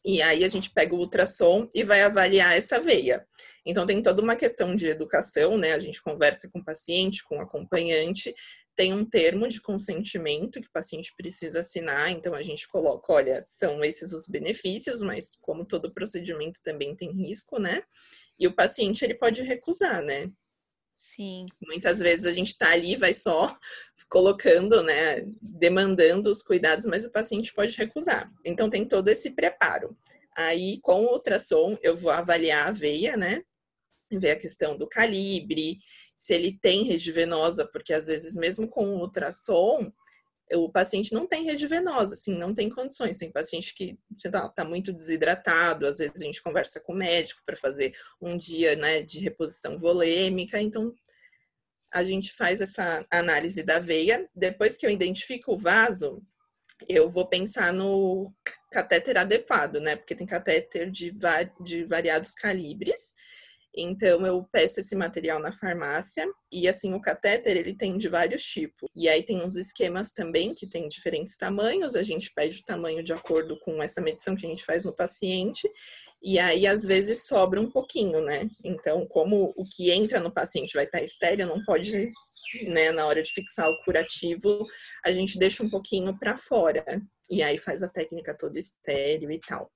E 0.05 0.21
aí 0.21 0.43
a 0.45 0.49
gente 0.49 0.69
pega 0.69 0.93
o 0.93 0.99
ultrassom 0.99 1.67
e 1.73 1.83
vai 1.83 2.03
avaliar 2.03 2.55
essa 2.55 2.79
veia. 2.79 3.25
Então 3.65 3.87
tem 3.87 4.03
toda 4.03 4.21
uma 4.21 4.35
questão 4.35 4.75
de 4.75 4.87
educação, 4.87 5.57
né? 5.57 5.73
A 5.73 5.79
gente 5.79 5.99
conversa 6.01 6.47
com 6.51 6.59
o 6.59 6.63
paciente, 6.63 7.23
com 7.23 7.37
o 7.37 7.41
acompanhante, 7.41 8.31
tem 8.75 8.93
um 8.93 9.03
termo 9.03 9.47
de 9.47 9.61
consentimento 9.61 10.61
que 10.61 10.67
o 10.67 10.71
paciente 10.71 11.13
precisa 11.17 11.61
assinar, 11.61 12.11
então 12.11 12.33
a 12.35 12.43
gente 12.43 12.67
coloca, 12.67 13.13
olha, 13.13 13.41
são 13.41 13.83
esses 13.83 14.11
os 14.11 14.27
benefícios, 14.27 15.01
mas 15.01 15.37
como 15.41 15.65
todo 15.65 15.93
procedimento 15.93 16.59
também 16.61 16.95
tem 16.95 17.11
risco, 17.11 17.57
né? 17.57 17.81
E 18.37 18.45
o 18.45 18.53
paciente 18.53 19.03
ele 19.03 19.15
pode 19.15 19.41
recusar, 19.41 20.03
né? 20.03 20.29
Sim. 21.05 21.45
Muitas 21.61 21.99
vezes 21.99 22.25
a 22.25 22.31
gente 22.31 22.47
está 22.47 22.71
ali, 22.71 22.95
vai 22.95 23.13
só 23.13 23.55
colocando, 24.09 24.81
né, 24.81 25.23
demandando 25.39 26.31
os 26.31 26.41
cuidados, 26.41 26.87
mas 26.87 27.05
o 27.05 27.11
paciente 27.11 27.53
pode 27.53 27.77
recusar. 27.77 28.31
Então 28.43 28.71
tem 28.71 28.87
todo 28.87 29.07
esse 29.07 29.29
preparo. 29.29 29.95
Aí, 30.35 30.79
com 30.81 31.05
o 31.05 31.13
ultrassom, 31.13 31.77
eu 31.83 31.95
vou 31.95 32.09
avaliar 32.09 32.67
a 32.67 32.71
veia, 32.71 33.15
né? 33.15 33.43
Ver 34.11 34.31
a 34.31 34.35
questão 34.35 34.75
do 34.75 34.87
calibre, 34.87 35.77
se 36.15 36.33
ele 36.33 36.57
tem 36.59 36.83
rede 36.83 37.11
venosa, 37.11 37.69
porque 37.71 37.93
às 37.93 38.07
vezes, 38.07 38.35
mesmo 38.35 38.67
com 38.67 38.95
o 38.95 38.99
ultrassom, 39.01 39.91
o 40.53 40.71
paciente 40.71 41.13
não 41.13 41.25
tem 41.25 41.43
rede 41.43 41.65
venosa, 41.65 42.13
assim, 42.13 42.35
não 42.35 42.53
tem 42.53 42.69
condições. 42.69 43.17
Tem 43.17 43.31
paciente 43.31 43.73
que 43.73 43.97
está 44.15 44.47
tá 44.49 44.63
muito 44.63 44.93
desidratado, 44.93 45.87
às 45.87 45.97
vezes 45.97 46.21
a 46.21 46.25
gente 46.25 46.43
conversa 46.43 46.79
com 46.79 46.93
o 46.93 46.97
médico 46.97 47.41
para 47.45 47.55
fazer 47.55 47.95
um 48.21 48.37
dia 48.37 48.75
né, 48.75 49.01
de 49.01 49.19
reposição 49.19 49.77
volêmica, 49.77 50.61
então 50.61 50.93
a 51.93 52.03
gente 52.03 52.33
faz 52.33 52.61
essa 52.61 53.05
análise 53.09 53.63
da 53.63 53.79
veia. 53.79 54.29
Depois 54.35 54.77
que 54.77 54.85
eu 54.85 54.89
identifico 54.89 55.53
o 55.53 55.57
vaso, 55.57 56.21
eu 56.87 57.09
vou 57.09 57.25
pensar 57.25 57.71
no 57.71 58.33
catéter 58.71 59.17
adequado, 59.17 59.79
né? 59.79 59.95
Porque 59.95 60.13
tem 60.13 60.27
catéter 60.27 60.91
de, 60.91 61.09
de 61.61 61.85
variados 61.85 62.33
calibres. 62.33 63.15
Então 63.75 64.25
eu 64.25 64.43
peço 64.51 64.79
esse 64.79 64.95
material 64.95 65.39
na 65.39 65.51
farmácia 65.51 66.25
e 66.51 66.67
assim 66.67 66.93
o 66.93 67.01
catéter 67.01 67.57
ele 67.57 67.75
tem 67.75 67.97
de 67.97 68.07
vários 68.07 68.43
tipos. 68.43 68.89
E 68.95 69.09
aí 69.09 69.21
tem 69.23 69.43
uns 69.43 69.57
esquemas 69.57 70.13
também 70.13 70.53
que 70.53 70.67
tem 70.67 70.87
diferentes 70.87 71.35
tamanhos, 71.35 71.95
a 71.95 72.03
gente 72.03 72.31
pede 72.33 72.59
o 72.59 72.65
tamanho 72.65 73.03
de 73.03 73.11
acordo 73.11 73.59
com 73.59 73.83
essa 73.83 73.99
medição 73.99 74.35
que 74.35 74.45
a 74.45 74.49
gente 74.49 74.63
faz 74.63 74.83
no 74.83 74.93
paciente. 74.93 75.69
E 76.23 76.39
aí 76.39 76.65
às 76.65 76.83
vezes 76.83 77.27
sobra 77.27 77.59
um 77.59 77.69
pouquinho, 77.69 78.21
né? 78.21 78.49
Então, 78.63 79.05
como 79.05 79.53
o 79.55 79.63
que 79.63 79.91
entra 79.91 80.19
no 80.19 80.31
paciente 80.31 80.73
vai 80.73 80.85
estar 80.85 81.01
estéreo, 81.01 81.45
não 81.45 81.63
pode 81.63 82.07
né, 82.67 82.91
na 82.91 83.05
hora 83.05 83.21
de 83.21 83.31
fixar 83.31 83.69
o 83.69 83.83
curativo, 83.83 84.65
a 85.03 85.11
gente 85.11 85.37
deixa 85.37 85.63
um 85.63 85.69
pouquinho 85.69 86.17
para 86.17 86.37
fora. 86.37 86.83
E 87.29 87.43
aí 87.43 87.57
faz 87.57 87.83
a 87.83 87.89
técnica 87.89 88.35
toda 88.37 88.57
estéreo 88.59 89.31
e 89.31 89.39
tal. 89.39 89.71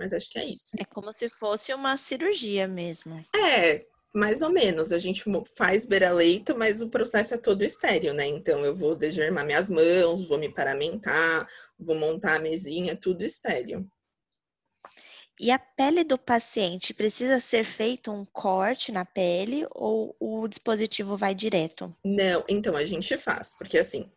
Mas 0.00 0.14
acho 0.14 0.30
que 0.30 0.38
é 0.38 0.46
isso. 0.46 0.72
É 0.78 0.84
como 0.86 1.12
se 1.12 1.28
fosse 1.28 1.74
uma 1.74 1.94
cirurgia 1.98 2.66
mesmo. 2.66 3.22
É, 3.36 3.84
mais 4.14 4.40
ou 4.40 4.48
menos. 4.48 4.92
A 4.92 4.98
gente 4.98 5.22
faz 5.54 5.84
beira-leito, 5.84 6.56
mas 6.56 6.80
o 6.80 6.88
processo 6.88 7.34
é 7.34 7.38
todo 7.38 7.62
estéreo, 7.62 8.14
né? 8.14 8.26
Então 8.26 8.64
eu 8.64 8.74
vou 8.74 8.96
degermar 8.96 9.44
minhas 9.44 9.68
mãos, 9.68 10.26
vou 10.26 10.38
me 10.38 10.48
paramentar, 10.48 11.46
vou 11.78 11.94
montar 11.96 12.36
a 12.36 12.40
mesinha, 12.40 12.96
tudo 12.96 13.22
estéreo. 13.22 13.86
E 15.38 15.50
a 15.50 15.58
pele 15.58 16.02
do 16.02 16.16
paciente 16.16 16.94
precisa 16.94 17.38
ser 17.40 17.64
feito 17.64 18.10
um 18.10 18.24
corte 18.24 18.90
na 18.90 19.04
pele 19.04 19.66
ou 19.70 20.16
o 20.18 20.48
dispositivo 20.48 21.14
vai 21.14 21.34
direto? 21.34 21.94
Não, 22.02 22.42
então 22.48 22.74
a 22.74 22.84
gente 22.86 23.16
faz, 23.18 23.54
porque 23.54 23.78
assim, 23.78 24.10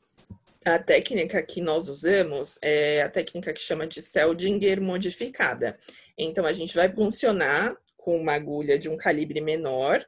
a 0.66 0.80
técnica 0.80 1.42
que 1.42 1.62
nós 1.62 1.88
usamos 1.88 2.58
é 2.62 3.02
a 3.02 3.10
técnica 3.10 3.54
que 3.54 3.62
chama 3.62 3.88
de 3.88 4.02
Seldinger 4.02 4.82
modificada. 4.82 5.78
Então 6.18 6.46
a 6.46 6.54
gente 6.54 6.76
vai 6.76 6.94
funcionar 6.94 7.76
com 7.98 8.18
uma 8.18 8.34
agulha 8.34 8.78
de 8.78 8.90
um 8.90 8.98
calibre 8.98 9.42
menor, 9.42 10.06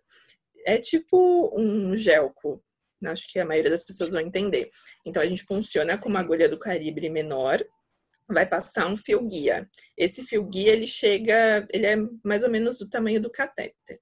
é 0.65 0.77
tipo 0.77 1.53
um 1.57 1.95
gelco. 1.95 2.61
Acho 3.05 3.31
que 3.31 3.39
a 3.39 3.45
maioria 3.45 3.69
das 3.69 3.83
pessoas 3.83 4.11
vão 4.11 4.21
entender. 4.21 4.69
Então 5.05 5.21
a 5.21 5.25
gente 5.25 5.43
funciona 5.43 5.97
com 5.97 6.09
uma 6.09 6.19
agulha 6.19 6.49
do 6.49 6.57
calibre 6.57 7.09
menor 7.09 7.63
vai 8.27 8.45
passar 8.45 8.87
um 8.87 8.97
fio 8.97 9.21
guia. 9.27 9.69
Esse 9.97 10.23
fio 10.23 10.43
guia 10.43 10.73
ele 10.73 10.87
chega, 10.87 11.67
ele 11.71 11.85
é 11.85 11.95
mais 12.23 12.43
ou 12.43 12.49
menos 12.49 12.79
do 12.79 12.89
tamanho 12.89 13.21
do 13.21 13.29
catéter. 13.29 13.99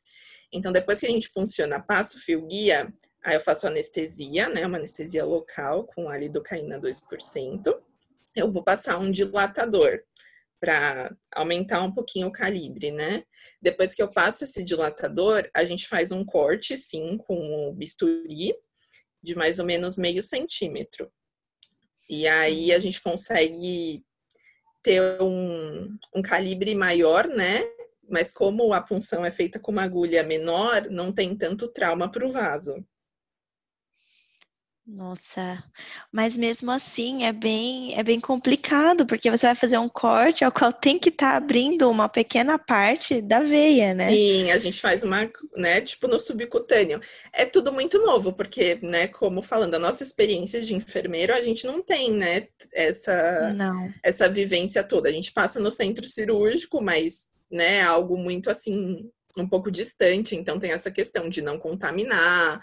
Então 0.52 0.72
depois 0.72 1.00
que 1.00 1.06
a 1.06 1.10
gente 1.10 1.30
funciona, 1.30 1.82
passa 1.82 2.18
o 2.18 2.20
fio 2.20 2.46
guia, 2.46 2.94
aí 3.24 3.36
eu 3.36 3.42
faço 3.42 3.68
anestesia, 3.68 4.50
né, 4.50 4.66
uma 4.66 4.78
anestesia 4.78 5.26
local 5.26 5.86
com 5.86 6.10
a 6.10 6.18
lidocaína 6.18 6.80
2%. 6.80 7.82
Eu 8.36 8.52
vou 8.52 8.64
passar 8.64 8.98
um 8.98 9.12
dilatador 9.12 10.02
para 10.60 11.16
aumentar 11.36 11.82
um 11.82 11.92
pouquinho 11.92 12.28
o 12.28 12.32
calibre, 12.32 12.90
né? 12.90 13.24
Depois 13.62 13.94
que 13.94 14.02
eu 14.02 14.10
passo 14.10 14.46
esse 14.46 14.64
dilatador, 14.64 15.50
a 15.54 15.66
gente 15.66 15.88
faz 15.88 16.12
um 16.12 16.24
corte, 16.24 16.78
sim, 16.78 17.18
com 17.18 17.70
o 17.70 17.74
bisturi 17.74 18.56
de 19.22 19.36
mais 19.36 19.60
ou 19.60 19.66
menos 19.66 19.98
meio 19.98 20.24
centímetro. 20.24 21.12
E 22.10 22.28
aí 22.28 22.72
a 22.72 22.80
gente 22.80 23.02
consegue 23.02 24.04
ter 24.82 25.22
um, 25.22 25.98
um 26.16 26.22
calibre 26.22 26.76
maior, 26.76 27.28
né? 27.28 27.64
Mas 28.10 28.32
como 28.32 28.74
a 28.74 28.82
punção 28.82 29.26
é 29.26 29.32
feita 29.32 29.60
com 29.60 29.72
uma 29.72 29.84
agulha 29.84 30.24
menor, 30.24 30.90
não 30.90 31.12
tem 31.12 31.36
tanto 31.36 31.68
trauma 31.68 32.12
para 32.12 32.26
o 32.26 32.32
vaso. 32.32 32.86
Nossa, 34.86 35.64
mas 36.12 36.36
mesmo 36.36 36.70
assim 36.70 37.24
é 37.24 37.32
bem, 37.32 37.98
é 37.98 38.04
bem 38.04 38.20
complicado, 38.20 39.06
porque 39.06 39.32
você 39.32 39.46
vai 39.46 39.56
fazer 39.56 39.78
um 39.78 39.88
corte 39.88 40.44
ao 40.44 40.52
qual 40.52 40.74
tem 40.74 41.00
que 41.00 41.08
estar 41.08 41.32
tá 41.32 41.38
abrindo 41.38 41.90
uma 41.90 42.10
pequena 42.10 42.60
parte 42.60 43.22
da 43.22 43.40
veia, 43.40 43.94
né? 43.94 44.10
Sim, 44.12 44.52
a 44.52 44.58
gente 44.58 44.82
faz 44.82 45.02
uma, 45.02 45.32
né, 45.56 45.80
tipo 45.80 46.06
no 46.10 46.20
subcutâneo. 46.20 47.00
É 47.32 47.46
tudo 47.46 47.72
muito 47.72 47.98
novo, 48.00 48.34
porque, 48.34 48.78
né, 48.82 49.08
como 49.08 49.42
falando, 49.42 49.76
a 49.76 49.80
nossa 49.80 50.04
experiência 50.04 50.62
de 50.62 50.76
enfermeiro, 50.76 51.34
a 51.34 51.40
gente 51.40 51.66
não 51.66 51.82
tem, 51.82 52.12
né, 52.12 52.50
essa, 52.74 53.54
não. 53.54 53.90
essa 54.04 54.28
vivência 54.28 54.84
toda. 54.84 55.08
A 55.08 55.14
gente 55.14 55.32
passa 55.32 55.62
no 55.62 55.72
centro 55.72 56.06
cirúrgico, 56.06 56.84
mas, 56.84 57.30
né, 57.50 57.82
algo 57.82 58.18
muito 58.18 58.50
assim, 58.50 59.10
um 59.38 59.48
pouco 59.48 59.72
distante, 59.72 60.36
então 60.36 60.60
tem 60.60 60.72
essa 60.72 60.92
questão 60.92 61.28
de 61.28 61.42
não 61.42 61.58
contaminar, 61.58 62.62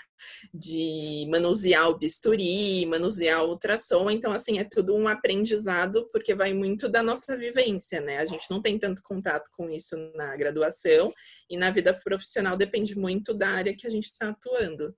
de 0.54 1.26
manusear 1.28 1.88
o 1.88 1.98
bisturi, 1.98 2.86
manusear 2.86 3.44
o 3.44 3.50
ultrassom, 3.50 4.10
então 4.10 4.32
assim 4.32 4.58
é 4.58 4.64
tudo 4.64 4.94
um 4.94 5.08
aprendizado 5.08 6.08
porque 6.12 6.34
vai 6.34 6.54
muito 6.54 6.88
da 6.88 7.02
nossa 7.02 7.36
vivência, 7.36 8.00
né? 8.00 8.18
A 8.18 8.26
gente 8.26 8.48
não 8.50 8.62
tem 8.62 8.78
tanto 8.78 9.02
contato 9.02 9.50
com 9.52 9.68
isso 9.68 9.96
na 10.14 10.36
graduação 10.36 11.12
e 11.48 11.56
na 11.56 11.70
vida 11.70 11.92
profissional 11.92 12.56
depende 12.56 12.96
muito 12.96 13.34
da 13.34 13.48
área 13.48 13.74
que 13.76 13.86
a 13.86 13.90
gente 13.90 14.04
está 14.04 14.28
atuando. 14.28 14.94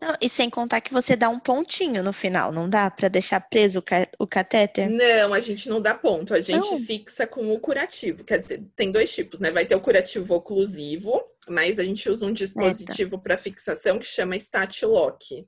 Não, 0.00 0.14
e 0.20 0.28
sem 0.28 0.48
contar 0.48 0.80
que 0.80 0.92
você 0.92 1.16
dá 1.16 1.28
um 1.28 1.40
pontinho 1.40 2.02
no 2.02 2.12
final, 2.12 2.52
não 2.52 2.70
dá 2.70 2.90
para 2.90 3.08
deixar 3.08 3.40
preso 3.40 3.82
o, 4.18 4.26
catéter? 4.26 4.88
Não, 4.88 5.34
a 5.34 5.40
gente 5.40 5.68
não 5.68 5.80
dá 5.80 5.94
ponto, 5.94 6.32
a 6.32 6.40
gente 6.40 6.70
não. 6.70 6.78
fixa 6.78 7.26
com 7.26 7.52
o 7.52 7.58
curativo. 7.58 8.24
Quer 8.24 8.38
dizer, 8.38 8.64
tem 8.76 8.92
dois 8.92 9.12
tipos, 9.12 9.40
né? 9.40 9.50
Vai 9.50 9.66
ter 9.66 9.74
o 9.74 9.80
curativo 9.80 10.34
oclusivo, 10.34 11.24
mas 11.48 11.78
a 11.78 11.84
gente 11.84 12.08
usa 12.08 12.26
um 12.26 12.32
dispositivo 12.32 13.18
para 13.18 13.36
fixação 13.36 13.98
que 13.98 14.06
chama 14.06 14.36
Lock. 14.82 15.46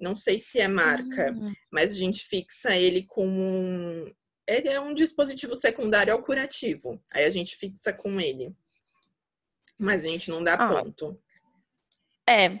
Não 0.00 0.14
sei 0.14 0.38
se 0.38 0.60
é 0.60 0.68
marca, 0.68 1.32
hum. 1.32 1.52
mas 1.72 1.92
a 1.92 1.96
gente 1.96 2.24
fixa 2.24 2.76
ele 2.76 3.02
com 3.02 3.26
um. 3.26 4.12
Ele 4.46 4.68
é 4.68 4.80
um 4.80 4.94
dispositivo 4.94 5.54
secundário 5.56 6.12
ao 6.12 6.22
curativo. 6.22 7.02
Aí 7.12 7.24
a 7.24 7.30
gente 7.30 7.56
fixa 7.56 7.92
com 7.92 8.20
ele. 8.20 8.54
Mas 9.76 10.04
a 10.04 10.08
gente 10.08 10.30
não 10.30 10.42
dá 10.42 10.54
ah. 10.54 10.82
ponto. 10.82 11.20
É, 12.28 12.60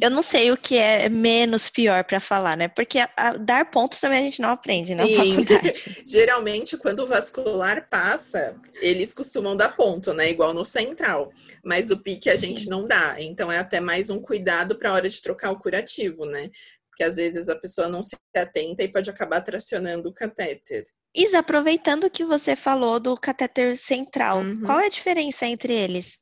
eu 0.00 0.08
não 0.08 0.22
sei 0.22 0.52
o 0.52 0.56
que 0.56 0.78
é 0.78 1.08
menos 1.08 1.68
pior 1.68 2.04
para 2.04 2.20
falar, 2.20 2.56
né? 2.56 2.68
Porque 2.68 3.00
a, 3.00 3.10
a, 3.16 3.32
dar 3.32 3.68
pontos 3.68 3.98
também 3.98 4.20
a 4.20 4.22
gente 4.22 4.40
não 4.40 4.50
aprende 4.50 4.94
na 4.94 5.04
faculdade. 5.04 6.02
Geralmente, 6.06 6.76
quando 6.76 7.00
o 7.00 7.06
vascular 7.06 7.88
passa, 7.90 8.56
eles 8.80 9.12
costumam 9.12 9.56
dar 9.56 9.74
ponto, 9.74 10.14
né? 10.14 10.30
Igual 10.30 10.54
no 10.54 10.64
central. 10.64 11.32
Mas 11.64 11.90
o 11.90 11.98
pique 11.98 12.30
a 12.30 12.36
gente 12.36 12.68
não 12.68 12.86
dá. 12.86 13.16
Então, 13.18 13.50
é 13.50 13.58
até 13.58 13.80
mais 13.80 14.10
um 14.10 14.20
cuidado 14.20 14.76
para 14.76 14.90
a 14.90 14.94
hora 14.94 15.08
de 15.08 15.20
trocar 15.20 15.50
o 15.50 15.58
curativo, 15.58 16.24
né? 16.24 16.48
Porque 16.88 17.02
às 17.02 17.16
vezes 17.16 17.48
a 17.48 17.56
pessoa 17.56 17.88
não 17.88 18.04
se 18.04 18.16
atenta 18.36 18.84
e 18.84 18.88
pode 18.88 19.10
acabar 19.10 19.40
tracionando 19.40 20.08
o 20.08 20.14
catéter. 20.14 20.84
Isa, 21.14 21.40
aproveitando 21.40 22.08
que 22.08 22.24
você 22.24 22.54
falou 22.54 23.00
do 23.00 23.16
catéter 23.16 23.76
central, 23.76 24.38
uhum. 24.38 24.60
qual 24.60 24.78
é 24.78 24.86
a 24.86 24.90
diferença 24.90 25.46
entre 25.46 25.74
eles? 25.74 26.20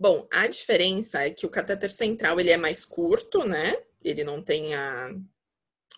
Bom, 0.00 0.26
a 0.32 0.48
diferença 0.48 1.26
é 1.26 1.30
que 1.30 1.44
o 1.44 1.50
catéter 1.50 1.92
central 1.92 2.40
ele 2.40 2.48
é 2.48 2.56
mais 2.56 2.86
curto, 2.86 3.44
né? 3.44 3.76
Ele 4.02 4.24
não 4.24 4.42
tem 4.42 4.74
a 4.74 5.10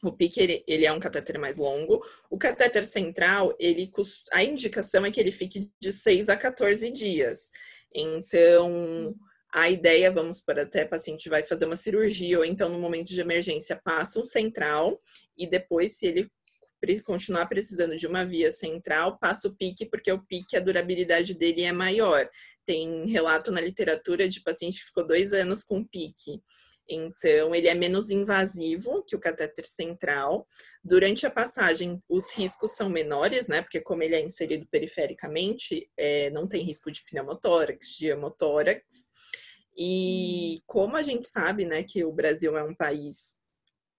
o 0.02 0.10
pique 0.10 0.40
ele, 0.40 0.64
ele, 0.66 0.84
é 0.84 0.92
um 0.92 0.98
catéter 0.98 1.38
mais 1.38 1.56
longo. 1.56 2.04
O 2.28 2.36
catéter 2.36 2.84
central, 2.84 3.54
ele 3.60 3.88
a 4.32 4.42
indicação 4.42 5.06
é 5.06 5.12
que 5.12 5.20
ele 5.20 5.30
fique 5.30 5.70
de 5.80 5.92
6 5.92 6.28
a 6.28 6.36
14 6.36 6.90
dias. 6.90 7.50
Então, 7.94 9.14
a 9.54 9.70
ideia, 9.70 10.10
vamos 10.10 10.40
para 10.40 10.62
até 10.62 10.84
paciente 10.84 11.28
vai 11.28 11.44
fazer 11.44 11.66
uma 11.66 11.76
cirurgia 11.76 12.38
ou 12.38 12.44
então 12.44 12.68
no 12.68 12.80
momento 12.80 13.08
de 13.08 13.20
emergência 13.20 13.80
passa 13.84 14.18
um 14.18 14.24
central 14.24 15.00
e 15.38 15.46
depois 15.46 15.98
se 15.98 16.08
ele 16.08 16.28
continuar 17.02 17.46
precisando 17.46 17.96
de 17.96 18.06
uma 18.06 18.24
via 18.24 18.50
central, 18.50 19.18
passa 19.18 19.48
o 19.48 19.56
pique, 19.56 19.86
porque 19.86 20.10
o 20.10 20.22
pique, 20.22 20.56
a 20.56 20.60
durabilidade 20.60 21.34
dele 21.34 21.62
é 21.62 21.72
maior. 21.72 22.28
Tem 22.64 23.06
relato 23.06 23.50
na 23.50 23.60
literatura 23.60 24.28
de 24.28 24.42
paciente 24.42 24.78
que 24.80 24.86
ficou 24.86 25.06
dois 25.06 25.32
anos 25.32 25.64
com 25.64 25.84
pique. 25.84 26.40
Então, 26.88 27.54
ele 27.54 27.68
é 27.68 27.74
menos 27.74 28.10
invasivo 28.10 29.02
que 29.04 29.16
o 29.16 29.20
catéter 29.20 29.64
central. 29.64 30.46
Durante 30.84 31.24
a 31.26 31.30
passagem, 31.30 32.02
os 32.08 32.32
riscos 32.36 32.72
são 32.72 32.88
menores, 32.88 33.48
né? 33.48 33.62
Porque 33.62 33.80
como 33.80 34.02
ele 34.02 34.14
é 34.14 34.20
inserido 34.20 34.66
perifericamente, 34.70 35.88
é, 35.96 36.28
não 36.30 36.46
tem 36.46 36.62
risco 36.62 36.90
de 36.90 37.02
pneumotórax, 37.04 37.96
de 37.96 38.08
hemotórax. 38.08 38.82
E 39.76 40.60
como 40.66 40.96
a 40.96 41.02
gente 41.02 41.26
sabe, 41.26 41.64
né, 41.64 41.82
que 41.82 42.04
o 42.04 42.12
Brasil 42.12 42.56
é 42.58 42.62
um 42.62 42.74
país 42.74 43.36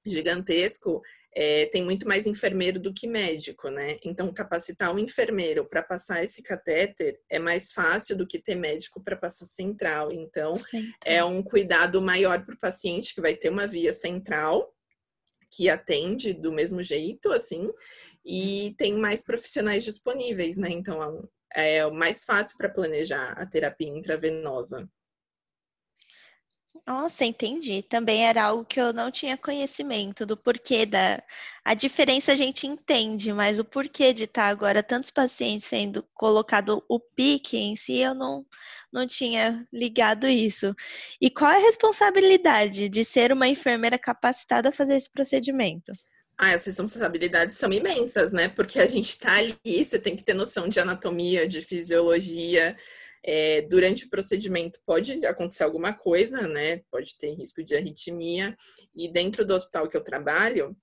gigantesco, 0.06 1.02
é, 1.36 1.66
tem 1.68 1.84
muito 1.84 2.08
mais 2.08 2.28
enfermeiro 2.28 2.80
do 2.80 2.94
que 2.94 3.08
médico, 3.08 3.70
né? 3.70 3.98
Então, 4.04 4.32
capacitar 4.34 4.94
um 4.94 5.00
enfermeiro 5.00 5.66
para 5.66 5.82
passar 5.82 6.24
esse 6.24 6.44
catéter 6.44 7.20
é 7.30 7.40
mais 7.40 7.72
fácil 7.72 8.16
do 8.16 8.28
que 8.28 8.40
ter 8.40 8.56
médico 8.56 9.02
para 9.02 9.16
passar 9.16 9.48
central. 9.48 10.12
Então, 10.12 10.58
Sim. 10.58 10.92
é 11.06 11.24
um 11.24 11.42
cuidado 11.42 12.02
maior 12.02 12.46
para 12.46 12.56
o 12.56 12.60
paciente 12.60 13.16
que 13.16 13.22
vai 13.22 13.36
ter 13.36 13.50
uma 13.50 13.68
via 13.68 13.94
central 13.94 14.72
que 15.56 15.70
atende 15.70 16.34
do 16.34 16.52
mesmo 16.52 16.82
jeito, 16.82 17.32
assim, 17.32 17.68
e 18.26 18.74
tem 18.78 18.98
mais 18.98 19.24
profissionais 19.24 19.84
disponíveis, 19.84 20.58
né? 20.58 20.70
Então, 20.72 21.30
é 21.54 21.88
mais 21.92 22.24
fácil 22.24 22.58
para 22.58 22.70
planejar 22.70 23.34
a 23.34 23.46
terapia 23.46 23.88
intravenosa. 23.90 24.90
Nossa, 26.86 27.24
entendi. 27.24 27.82
Também 27.82 28.26
era 28.26 28.44
algo 28.44 28.66
que 28.66 28.80
eu 28.80 28.92
não 28.92 29.10
tinha 29.10 29.38
conhecimento 29.38 30.26
do 30.26 30.36
porquê 30.36 30.86
da. 30.86 31.24
A 31.64 31.74
diferença 31.74 32.34
a 32.34 32.36
gente 32.36 32.68
entende, 32.68 33.32
mas 33.32 33.58
o 33.58 33.64
porquê 33.64 34.12
de 34.12 34.26
estar 34.26 34.50
agora 34.50 34.84
tantos 34.84 35.10
pacientes 35.10 35.66
sendo 35.66 36.04
colocado 36.14 36.84
o 36.90 37.00
pique 37.00 37.58
em 37.58 37.74
si, 37.78 38.00
eu 38.00 38.14
não, 38.14 38.46
não 38.92 39.08
tinha 39.08 39.66
ligado 39.72 40.28
isso. 40.28 40.76
E 41.22 41.30
qual 41.30 41.52
é 41.52 41.56
a 41.56 41.66
responsabilidade 41.66 42.90
de 42.90 43.06
ser 43.06 43.32
uma 43.32 43.48
enfermeira 43.48 43.98
capacitada 43.98 44.68
a 44.68 44.74
fazer 44.74 44.98
esse 44.98 45.10
procedimento? 45.10 45.94
Ah, 46.38 46.52
as 46.54 46.66
responsabilidades 46.66 47.56
são 47.58 47.72
imensas, 47.72 48.34
né? 48.34 48.50
Porque 48.50 48.80
a 48.80 48.86
gente 48.86 49.10
está 49.10 49.36
ali, 49.36 49.86
você 49.86 49.98
tem 49.98 50.18
que 50.18 50.24
ter 50.24 50.34
noção 50.34 50.68
de 50.68 50.82
anatomia, 50.82 51.48
de 51.48 51.62
fisiologia, 51.62 52.76
é, 53.26 53.62
durante 53.62 54.06
o 54.06 54.10
procedimento 54.10 54.80
pode 54.86 55.26
acontecer 55.26 55.64
alguma 55.64 55.94
coisa, 55.94 56.48
né? 56.48 56.82
Pode 56.92 57.18
ter 57.18 57.34
risco 57.34 57.64
de 57.64 57.76
arritmia. 57.76 58.56
E 58.96 59.12
dentro 59.12 59.46
do 59.46 59.54
hospital 59.54 59.88
que 59.88 59.96
eu 59.96 60.04
trabalho, 60.04 60.76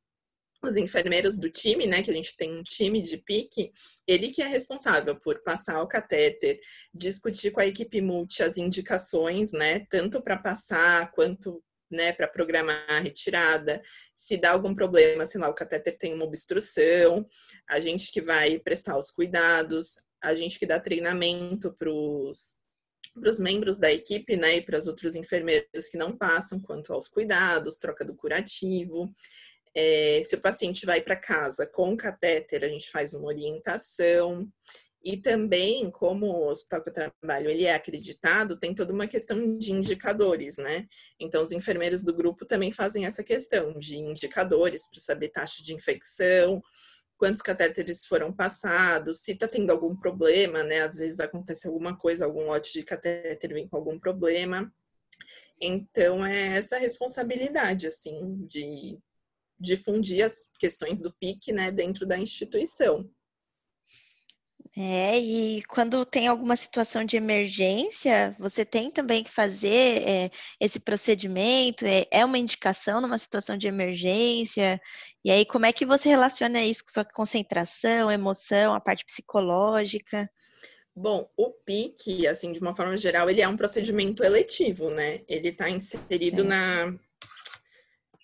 os 0.62 0.76
enfermeiros 0.76 1.38
do 1.38 1.50
time, 1.50 1.86
né, 1.86 2.02
que 2.02 2.10
a 2.10 2.14
gente 2.14 2.36
tem 2.36 2.54
um 2.54 2.62
time 2.62 3.00
de 3.00 3.16
pique, 3.16 3.72
ele 4.06 4.30
que 4.30 4.42
é 4.42 4.46
responsável 4.46 5.18
por 5.18 5.42
passar 5.42 5.80
o 5.82 5.88
catéter, 5.88 6.60
discutir 6.92 7.50
com 7.50 7.60
a 7.60 7.66
equipe 7.66 8.00
multi 8.00 8.42
as 8.42 8.58
indicações, 8.58 9.52
né, 9.52 9.86
tanto 9.88 10.20
para 10.22 10.36
passar 10.36 11.10
quanto 11.12 11.62
né, 11.90 12.12
para 12.12 12.28
programar 12.28 12.84
a 12.88 13.00
retirada. 13.00 13.82
Se 14.14 14.36
dá 14.36 14.52
algum 14.52 14.74
problema, 14.74 15.26
sei 15.26 15.40
lá, 15.40 15.48
o 15.48 15.54
catéter 15.54 15.98
tem 15.98 16.14
uma 16.14 16.24
obstrução, 16.24 17.26
a 17.68 17.80
gente 17.80 18.12
que 18.12 18.20
vai 18.20 18.58
prestar 18.60 18.96
os 18.96 19.10
cuidados, 19.10 19.96
a 20.22 20.34
gente 20.34 20.58
que 20.58 20.66
dá 20.66 20.78
treinamento 20.78 21.72
para 21.72 21.90
os 21.90 23.40
membros 23.40 23.78
da 23.78 23.92
equipe, 23.92 24.36
né, 24.36 24.56
e 24.56 24.62
para 24.62 24.78
os 24.78 24.86
outros 24.86 25.14
enfermeiros 25.14 25.88
que 25.90 25.98
não 25.98 26.16
passam 26.16 26.60
quanto 26.60 26.92
aos 26.92 27.08
cuidados, 27.08 27.76
troca 27.76 28.04
do 28.04 28.14
curativo. 28.14 29.12
É, 29.74 30.22
se 30.24 30.34
o 30.34 30.40
paciente 30.40 30.84
vai 30.84 31.00
para 31.00 31.16
casa 31.16 31.66
com 31.66 31.96
catéter, 31.96 32.64
a 32.64 32.68
gente 32.68 32.90
faz 32.90 33.14
uma 33.14 33.28
orientação. 33.28 34.48
E 35.02 35.16
também, 35.16 35.90
como 35.90 36.26
o 36.26 36.50
hospital 36.50 36.82
que 36.82 36.90
eu 36.90 36.92
trabalho, 36.92 37.48
ele 37.50 37.64
é 37.64 37.74
acreditado, 37.74 38.58
tem 38.58 38.74
toda 38.74 38.92
uma 38.92 39.06
questão 39.06 39.56
de 39.56 39.72
indicadores, 39.72 40.58
né? 40.58 40.86
Então, 41.18 41.42
os 41.42 41.52
enfermeiros 41.52 42.04
do 42.04 42.14
grupo 42.14 42.44
também 42.44 42.70
fazem 42.70 43.06
essa 43.06 43.24
questão 43.24 43.72
de 43.80 43.96
indicadores 43.96 44.90
para 44.90 45.00
saber 45.00 45.30
taxa 45.30 45.62
de 45.62 45.72
infecção, 45.72 46.60
quantos 47.20 47.42
catéteres 47.42 48.06
foram 48.06 48.32
passados, 48.32 49.20
se 49.20 49.32
está 49.32 49.46
tendo 49.46 49.70
algum 49.70 49.94
problema, 49.94 50.62
né? 50.62 50.80
Às 50.80 50.96
vezes 50.96 51.20
acontece 51.20 51.68
alguma 51.68 51.94
coisa, 51.94 52.24
algum 52.24 52.46
lote 52.46 52.72
de 52.72 52.82
catéter 52.82 53.52
vem 53.52 53.68
com 53.68 53.76
algum 53.76 53.98
problema. 53.98 54.72
Então, 55.60 56.24
é 56.24 56.56
essa 56.56 56.78
responsabilidade, 56.78 57.86
assim, 57.86 58.46
de 58.46 58.98
difundir 59.58 60.24
as 60.24 60.50
questões 60.58 61.02
do 61.02 61.12
PIC, 61.12 61.52
né, 61.52 61.70
dentro 61.70 62.06
da 62.06 62.16
instituição. 62.16 63.06
É, 64.76 65.18
e 65.18 65.62
quando 65.64 66.04
tem 66.04 66.28
alguma 66.28 66.54
situação 66.54 67.04
de 67.04 67.16
emergência, 67.16 68.36
você 68.38 68.64
tem 68.64 68.88
também 68.88 69.24
que 69.24 69.30
fazer 69.30 70.08
é, 70.08 70.30
esse 70.60 70.78
procedimento, 70.78 71.84
é, 71.84 72.06
é, 72.10 72.24
uma 72.24 72.38
indicação 72.38 73.00
numa 73.00 73.18
situação 73.18 73.56
de 73.56 73.66
emergência, 73.66 74.80
e 75.24 75.30
aí 75.30 75.44
como 75.44 75.66
é 75.66 75.72
que 75.72 75.84
você 75.84 76.08
relaciona 76.08 76.62
isso 76.62 76.84
com 76.84 76.90
sua 76.90 77.04
concentração, 77.04 78.10
emoção, 78.12 78.72
a 78.72 78.80
parte 78.80 79.04
psicológica? 79.04 80.30
Bom, 80.94 81.28
o 81.36 81.50
PIC, 81.50 82.26
assim, 82.28 82.52
de 82.52 82.60
uma 82.60 82.74
forma 82.74 82.96
geral, 82.96 83.28
ele 83.28 83.40
é 83.40 83.48
um 83.48 83.56
procedimento 83.56 84.22
eletivo, 84.22 84.90
né? 84.90 85.22
Ele 85.26 85.48
está 85.48 85.68
inserido 85.68 86.42
é. 86.42 86.44
na 86.44 86.98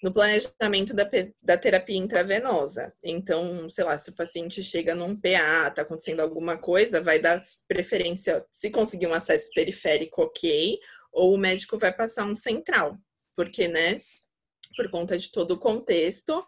no 0.03 0.13
planejamento 0.13 0.95
da, 0.95 1.09
da 1.43 1.57
terapia 1.57 1.97
intravenosa. 1.97 2.93
Então, 3.03 3.69
sei 3.69 3.85
lá, 3.85 3.97
se 3.97 4.11
o 4.11 4.15
paciente 4.15 4.63
chega 4.63 4.95
num 4.95 5.19
PA, 5.19 5.71
tá 5.71 5.83
acontecendo 5.83 6.21
alguma 6.21 6.57
coisa, 6.59 7.01
vai 7.01 7.19
dar 7.19 7.41
preferência, 7.67 8.45
se 8.53 8.71
conseguir 8.71 9.07
um 9.07 9.15
acesso 9.15 9.51
periférico, 9.55 10.23
ok, 10.23 10.79
ou 11.13 11.35
o 11.35 11.39
médico 11.39 11.79
vai 11.79 11.93
passar 11.93 12.27
um 12.27 12.37
central, 12.37 12.99
porque, 13.35 13.69
né, 13.69 14.01
por 14.77 14.91
conta 14.91 15.17
de 15.17 15.33
todo 15.33 15.53
o 15.53 15.59
contexto, 15.59 16.45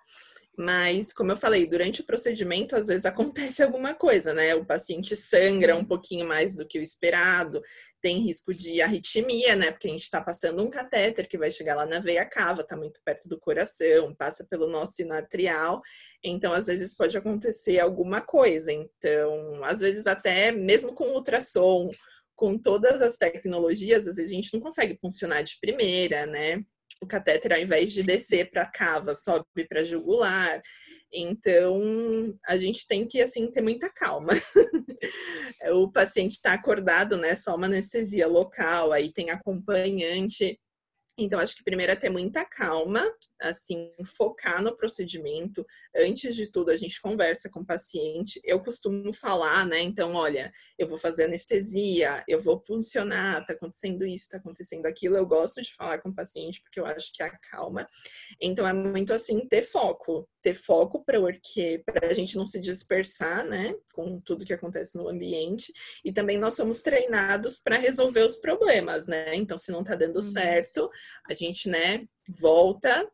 mas, 0.59 1.12
como 1.12 1.31
eu 1.31 1.37
falei, 1.37 1.67
durante 1.67 2.00
o 2.00 2.04
procedimento, 2.04 2.75
às 2.75 2.89
vezes 2.89 3.06
acontece 3.06 3.63
alguma 3.63 3.95
coisa, 3.95 4.35
né? 4.35 4.56
O 4.56 4.67
paciente 4.67 5.15
sangra 5.15 5.76
um 5.76 5.85
pouquinho 5.85 6.26
mais 6.26 6.56
do 6.56 6.67
que 6.67 6.80
o 6.80 6.82
esperado, 6.82 7.63
tem 8.00 8.19
risco 8.19 8.52
de 8.52 8.82
arritmia, 8.82 9.54
né? 9.54 9.71
Porque 9.71 9.87
a 9.87 9.91
gente 9.91 10.02
está 10.02 10.21
passando 10.21 10.61
um 10.61 10.69
catéter 10.69 11.28
que 11.28 11.39
vai 11.39 11.50
chegar 11.50 11.76
lá 11.76 11.87
na 11.87 12.00
veia 12.00 12.25
cava, 12.25 12.63
está 12.63 12.76
muito 12.76 13.00
perto 13.04 13.28
do 13.28 13.39
coração, 13.39 14.13
passa 14.17 14.45
pelo 14.50 14.69
nosso 14.69 14.95
sinatrial, 14.95 15.80
então 16.25 16.52
às 16.52 16.67
vezes 16.67 16.95
pode 16.97 17.17
acontecer 17.17 17.78
alguma 17.78 18.21
coisa. 18.21 18.73
Então, 18.73 19.63
às 19.63 19.78
vezes 19.78 20.09
até 20.09 20.50
mesmo 20.50 20.93
com 20.93 21.04
ultrassom, 21.15 21.91
com 22.35 22.59
todas 22.59 23.00
as 23.00 23.17
tecnologias, 23.17 24.09
às 24.09 24.17
vezes 24.17 24.32
a 24.32 24.35
gente 24.35 24.54
não 24.54 24.61
consegue 24.61 24.99
funcionar 25.00 25.43
de 25.43 25.56
primeira, 25.61 26.26
né? 26.26 26.65
O 27.00 27.06
catéter, 27.06 27.52
ao 27.52 27.61
invés 27.61 27.93
de 27.93 28.02
descer 28.02 28.50
para 28.50 28.63
a 28.63 28.71
cava, 28.71 29.15
sobe 29.15 29.67
para 29.69 29.84
jugular. 29.84 30.61
Então, 31.13 31.80
a 32.47 32.56
gente 32.56 32.87
tem 32.87 33.06
que, 33.06 33.21
assim, 33.21 33.50
ter 33.50 33.61
muita 33.61 33.89
calma. 33.91 34.32
o 35.73 35.91
paciente 35.91 36.32
está 36.32 36.52
acordado, 36.52 37.17
né? 37.17 37.34
Só 37.34 37.54
uma 37.54 37.67
anestesia 37.67 38.26
local, 38.26 38.93
aí 38.93 39.13
tem 39.13 39.30
acompanhante. 39.30 40.58
Então, 41.17 41.41
acho 41.41 41.56
que 41.56 41.65
primeiro 41.65 41.93
é 41.93 41.97
ter 41.97 42.11
muita 42.11 42.45
calma, 42.45 43.04
assim, 43.41 43.93
focar 44.05 44.63
no 44.63 44.77
procedimento. 44.77 45.67
Antes 45.95 46.35
de 46.35 46.51
tudo, 46.51 46.71
a 46.71 46.77
gente 46.77 47.01
conversa 47.01 47.49
com 47.49 47.61
o 47.61 47.67
paciente. 47.67 48.41
Eu 48.45 48.61
costumo 48.61 49.13
falar, 49.13 49.67
né? 49.67 49.81
Então, 49.81 50.15
olha, 50.15 50.53
eu 50.79 50.89
vou 50.89 50.99
fazer 50.99 51.25
anestesia, 51.25 52.25
eu 52.29 52.41
vou 52.41 52.63
funcionar, 52.67 53.45
tá 53.47 53.53
acontecendo 53.53 54.07
isso, 54.07 54.29
tá 54.29 54.39
acontecendo 54.39 54.87
aquilo. 54.87 55.17
Eu 55.17 55.27
gosto 55.27 55.61
de 55.63 55.75
falar 55.75 55.99
com 55.99 56.11
o 56.11 56.15
paciente 56.15 56.61
porque 56.63 56.81
eu 56.81 56.87
acho 56.87 57.13
que 57.13 57.23
acalma. 57.23 57.87
Então, 58.41 58.67
é 58.67 58.73
muito 58.73 59.13
assim, 59.13 59.47
ter 59.49 59.63
foco. 59.63 60.29
Ter 60.43 60.55
foco 60.55 61.05
porque 61.05 61.83
para 61.85 62.09
a 62.09 62.13
gente 62.13 62.37
não 62.37 62.47
se 62.47 62.61
dispersar, 62.61 63.45
né? 63.45 63.75
Com 63.93 64.21
tudo 64.21 64.45
que 64.45 64.53
acontece 64.53 64.97
no 64.97 65.09
ambiente. 65.09 65.73
E 66.05 66.13
também 66.13 66.39
nós 66.39 66.55
somos 66.55 66.83
treinados 66.83 67.57
para 67.57 67.77
resolver 67.77 68.23
os 68.23 68.37
problemas, 68.37 69.07
né? 69.07 69.35
Então, 69.35 69.59
se 69.59 69.71
não 69.71 69.85
tá 69.85 69.95
dando 69.95 70.17
uhum. 70.17 70.23
certo, 70.23 70.91
a 71.29 71.35
gente, 71.35 71.69
né, 71.69 72.07
volta 72.29 73.09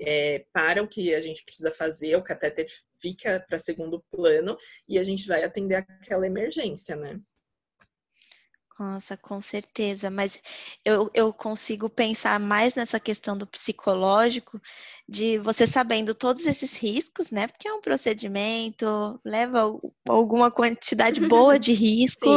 é, 0.00 0.44
para 0.52 0.82
o 0.82 0.88
que 0.88 1.14
a 1.14 1.20
gente 1.20 1.44
precisa 1.44 1.70
fazer, 1.70 2.16
o 2.16 2.24
catéter 2.24 2.66
fica 3.00 3.44
para 3.48 3.58
segundo 3.58 4.04
plano 4.10 4.56
e 4.88 4.98
a 4.98 5.02
gente 5.02 5.26
vai 5.26 5.42
atender 5.44 5.76
aquela 5.76 6.26
emergência, 6.26 6.96
né? 6.96 7.20
Nossa, 8.78 9.16
com 9.16 9.40
certeza, 9.40 10.10
mas 10.10 10.40
eu, 10.84 11.10
eu 11.12 11.32
consigo 11.34 11.90
pensar 11.90 12.40
mais 12.40 12.74
nessa 12.74 12.98
questão 12.98 13.36
do 13.36 13.46
psicológico, 13.46 14.60
de 15.06 15.38
você 15.38 15.66
sabendo 15.66 16.14
todos 16.14 16.46
esses 16.46 16.78
riscos, 16.78 17.30
né? 17.30 17.46
Porque 17.46 17.68
é 17.68 17.74
um 17.74 17.80
procedimento, 17.80 18.86
leva 19.24 19.78
alguma 20.08 20.50
quantidade 20.50 21.20
boa 21.28 21.58
de 21.58 21.72
risco, 21.74 22.30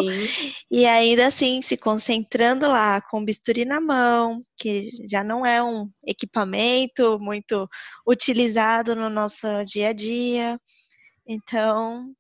e 0.70 0.86
ainda 0.86 1.28
assim 1.28 1.62
se 1.62 1.78
concentrando 1.78 2.68
lá 2.68 3.00
com 3.00 3.24
bisturi 3.24 3.64
na 3.64 3.80
mão, 3.80 4.42
que 4.58 4.90
já 5.08 5.24
não 5.24 5.46
é 5.46 5.64
um 5.64 5.90
equipamento 6.06 7.20
muito 7.20 7.70
utilizado 8.06 8.96
no 8.96 9.10
nosso 9.10 9.48
dia 9.66 9.90
a 9.90 9.94
dia. 9.94 10.60
Então, 11.26 12.14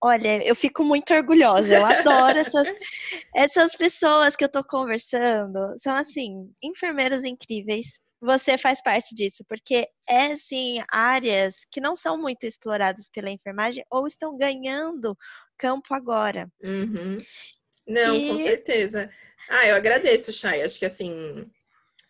Olha, 0.00 0.44
eu 0.46 0.54
fico 0.54 0.84
muito 0.84 1.12
orgulhosa. 1.12 1.74
Eu 1.74 1.84
adoro 1.84 2.38
essas, 2.38 2.74
essas 3.34 3.74
pessoas 3.74 4.36
que 4.36 4.44
eu 4.44 4.48
tô 4.48 4.62
conversando. 4.62 5.58
São, 5.78 5.96
assim, 5.96 6.50
enfermeiras 6.62 7.24
incríveis. 7.24 8.00
Você 8.20 8.58
faz 8.58 8.82
parte 8.82 9.14
disso, 9.14 9.44
porque 9.48 9.86
é, 10.08 10.32
assim, 10.32 10.82
áreas 10.90 11.64
que 11.70 11.80
não 11.80 11.94
são 11.94 12.20
muito 12.20 12.44
exploradas 12.44 13.08
pela 13.08 13.30
enfermagem 13.30 13.84
ou 13.88 14.08
estão 14.08 14.36
ganhando 14.36 15.16
campo 15.56 15.94
agora. 15.94 16.48
Uhum. 16.62 17.18
Não, 17.86 18.16
e... 18.16 18.28
com 18.28 18.38
certeza. 18.38 19.08
Ah, 19.48 19.68
eu 19.68 19.76
agradeço, 19.76 20.32
Chay. 20.32 20.62
Acho 20.62 20.78
que, 20.78 20.84
assim, 20.84 21.48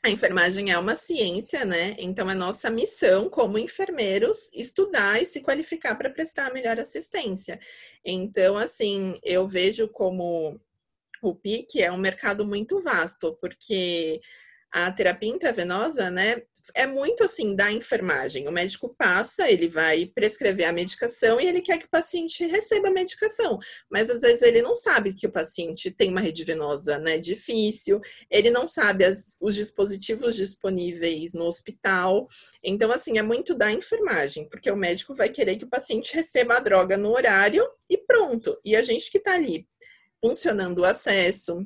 a 0.04 0.10
enfermagem 0.10 0.70
é 0.70 0.78
uma 0.78 0.94
ciência, 0.94 1.64
né? 1.64 1.96
Então 1.98 2.30
é 2.30 2.34
nossa 2.34 2.70
missão 2.70 3.28
como 3.28 3.58
enfermeiros 3.58 4.50
estudar 4.54 5.20
e 5.20 5.26
se 5.26 5.40
qualificar 5.40 5.96
para 5.96 6.10
prestar 6.10 6.46
a 6.46 6.52
melhor 6.52 6.78
assistência. 6.78 7.58
Então, 8.04 8.56
assim, 8.56 9.18
eu 9.24 9.46
vejo 9.46 9.88
como 9.88 10.60
o 11.22 11.34
PIC 11.34 11.82
é 11.82 11.90
um 11.90 11.98
mercado 11.98 12.44
muito 12.46 12.80
vasto, 12.80 13.36
porque 13.40 14.20
a 14.72 14.90
terapia 14.92 15.28
intravenosa, 15.28 16.10
né, 16.10 16.42
é 16.74 16.86
muito 16.86 17.24
assim 17.24 17.54
da 17.54 17.72
enfermagem. 17.72 18.46
O 18.48 18.52
médico 18.52 18.94
passa, 18.96 19.50
ele 19.50 19.68
vai 19.68 20.06
prescrever 20.06 20.66
a 20.66 20.72
medicação 20.72 21.40
e 21.40 21.46
ele 21.46 21.60
quer 21.60 21.78
que 21.78 21.86
o 21.86 21.90
paciente 21.90 22.46
receba 22.46 22.88
a 22.88 22.92
medicação. 22.92 23.58
Mas 23.90 24.10
às 24.10 24.20
vezes 24.20 24.42
ele 24.42 24.62
não 24.62 24.74
sabe 24.74 25.14
que 25.14 25.26
o 25.26 25.32
paciente 25.32 25.90
tem 25.90 26.10
uma 26.10 26.20
rede 26.20 26.44
venosa 26.44 26.98
né, 26.98 27.18
difícil, 27.18 28.00
ele 28.30 28.50
não 28.50 28.66
sabe 28.66 29.04
as, 29.04 29.36
os 29.40 29.54
dispositivos 29.54 30.36
disponíveis 30.36 31.32
no 31.32 31.44
hospital. 31.44 32.26
Então, 32.62 32.90
assim, 32.90 33.18
é 33.18 33.22
muito 33.22 33.54
da 33.54 33.72
enfermagem, 33.72 34.48
porque 34.48 34.70
o 34.70 34.76
médico 34.76 35.14
vai 35.14 35.28
querer 35.28 35.56
que 35.56 35.64
o 35.64 35.70
paciente 35.70 36.14
receba 36.14 36.56
a 36.56 36.60
droga 36.60 36.96
no 36.96 37.10
horário 37.10 37.66
e 37.90 37.98
pronto. 37.98 38.56
E 38.64 38.76
a 38.76 38.82
gente 38.82 39.10
que 39.10 39.18
está 39.18 39.34
ali 39.34 39.66
funcionando 40.20 40.78
o 40.78 40.84
acesso, 40.84 41.64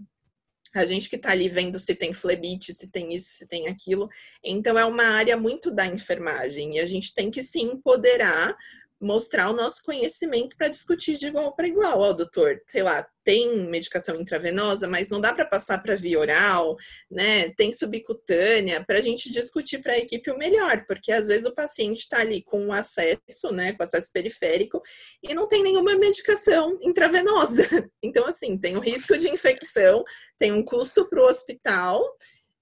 a 0.75 0.87
gente 0.87 1.09
que 1.11 1.17
está 1.17 1.31
ali 1.31 1.49
vendo 1.49 1.79
se 1.79 1.95
tem 1.95 2.15
flebite, 2.15 2.73
se 2.73 2.91
tem 2.91 3.15
isso, 3.15 3.35
se 3.35 3.47
tem 3.47 3.69
aquilo. 3.69 4.09
Então, 4.43 4.79
é 4.79 4.85
uma 4.85 5.05
área 5.05 5.37
muito 5.37 5.71
da 5.71 5.87
enfermagem 5.87 6.77
e 6.77 6.81
a 6.81 6.87
gente 6.87 7.15
tem 7.15 7.31
que 7.31 7.43
se 7.43 7.61
empoderar 7.61 8.57
mostrar 9.03 9.51
o 9.51 9.53
nosso 9.53 9.83
conhecimento 9.83 10.57
para 10.57 10.69
discutir 10.69 11.17
de 11.17 11.27
igual 11.27 11.55
para 11.57 11.67
igual. 11.67 11.99
Ó, 11.99 12.13
doutor, 12.13 12.63
sei 12.69 12.85
lá, 12.85 13.05
tem 13.25 13.67
medicação 13.67 14.21
intravenosa, 14.21 14.87
mas 14.87 15.11
não 15.11 15.21
dá 15.21 15.35
para 15.35 15.45
passar 15.45 15.83
para 15.83 15.97
via 15.97 16.21
oral, 16.21 16.77
né? 17.11 17.51
Tem 17.57 17.73
subcutânea, 17.73 18.85
para 18.85 18.99
a 18.99 19.01
gente 19.01 19.33
discutir 19.33 19.79
para 19.83 19.95
a 19.95 19.99
equipe 19.99 20.31
o 20.31 20.39
melhor, 20.39 20.85
porque 20.87 21.11
às 21.11 21.27
vezes 21.27 21.47
o 21.47 21.55
paciente 21.55 21.99
está 21.99 22.21
ali 22.21 22.43
com 22.43 22.73
acesso, 22.73 23.51
né, 23.53 23.73
com 23.73 23.83
acesso 23.83 24.13
periférico, 24.13 24.81
e 25.23 25.35
não 25.35 25.49
tem 25.49 25.63
nenhuma 25.63 25.97
medicação 25.97 26.79
intravenosa. 26.81 27.63
Então, 28.05 28.27
assim, 28.27 28.59
tem 28.59 28.77
um 28.77 28.81
risco 28.81 29.17
de 29.17 29.29
infecção, 29.31 30.03
tem 30.37 30.53
um 30.53 30.65
custo 30.65 31.09
para 31.09 31.23
o 31.23 31.27
hospital, 31.27 32.03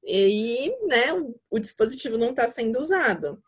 e 0.04 0.70
né, 0.86 1.06
o 1.50 1.58
dispositivo 1.58 2.18
não 2.18 2.30
está 2.30 2.46
sendo 2.46 2.78
usado. 2.78 3.42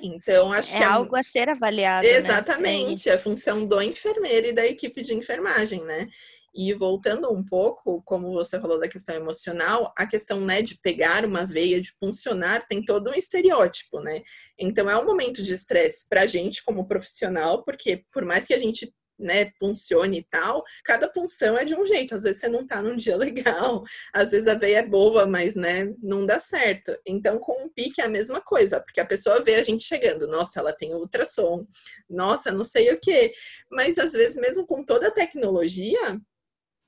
Então, 0.00 0.52
acho 0.52 0.74
é 0.74 0.78
que 0.78 0.84
é 0.84 0.86
algo 0.86 1.16
a 1.16 1.22
ser 1.22 1.48
avaliado. 1.48 2.06
Né? 2.06 2.14
Exatamente, 2.14 3.08
né? 3.08 3.14
a 3.14 3.18
função 3.18 3.66
do 3.66 3.80
enfermeiro 3.82 4.46
e 4.48 4.52
da 4.52 4.66
equipe 4.66 5.02
de 5.02 5.14
enfermagem, 5.14 5.82
né? 5.84 6.08
E 6.54 6.72
voltando 6.72 7.30
um 7.30 7.44
pouco, 7.44 8.02
como 8.02 8.32
você 8.32 8.60
falou 8.60 8.80
da 8.80 8.88
questão 8.88 9.14
emocional, 9.14 9.92
a 9.96 10.06
questão 10.06 10.40
né, 10.40 10.62
de 10.62 10.76
pegar 10.80 11.24
uma 11.24 11.44
veia, 11.44 11.80
de 11.80 11.92
funcionar, 12.00 12.66
tem 12.66 12.84
todo 12.84 13.10
um 13.10 13.14
estereótipo, 13.14 14.00
né? 14.00 14.22
Então 14.58 14.88
é 14.88 14.96
um 14.96 15.04
momento 15.04 15.42
de 15.42 15.52
estresse 15.52 16.08
para 16.08 16.22
a 16.22 16.26
gente 16.26 16.64
como 16.64 16.88
profissional, 16.88 17.62
porque 17.64 18.04
por 18.12 18.24
mais 18.24 18.46
que 18.46 18.54
a 18.54 18.58
gente 18.58 18.92
né, 19.18 19.52
puncione 19.58 20.18
e 20.18 20.22
tal, 20.24 20.62
cada 20.84 21.08
punção 21.08 21.58
é 21.58 21.64
de 21.64 21.74
um 21.74 21.84
jeito. 21.84 22.14
Às 22.14 22.22
vezes 22.22 22.40
você 22.40 22.48
não 22.48 22.66
tá 22.66 22.82
num 22.82 22.96
dia 22.96 23.16
legal, 23.18 23.82
às 24.12 24.30
vezes 24.30 24.48
a 24.48 24.54
veia 24.54 24.78
é 24.78 24.86
boa, 24.86 25.26
mas, 25.26 25.54
né, 25.54 25.92
não 26.02 26.24
dá 26.24 26.38
certo. 26.38 26.96
Então, 27.06 27.38
com 27.38 27.66
o 27.66 27.70
pique 27.70 28.00
é 28.00 28.04
a 28.04 28.08
mesma 28.08 28.40
coisa, 28.40 28.80
porque 28.80 29.00
a 29.00 29.06
pessoa 29.06 29.42
vê 29.42 29.56
a 29.56 29.62
gente 29.62 29.82
chegando, 29.84 30.26
nossa, 30.26 30.60
ela 30.60 30.72
tem 30.72 30.94
ultrassom, 30.94 31.66
nossa, 32.08 32.50
não 32.50 32.64
sei 32.64 32.92
o 32.92 33.00
que. 33.00 33.32
Mas 33.70 33.98
às 33.98 34.12
vezes, 34.12 34.36
mesmo 34.36 34.66
com 34.66 34.84
toda 34.84 35.08
a 35.08 35.12
tecnologia, 35.12 36.20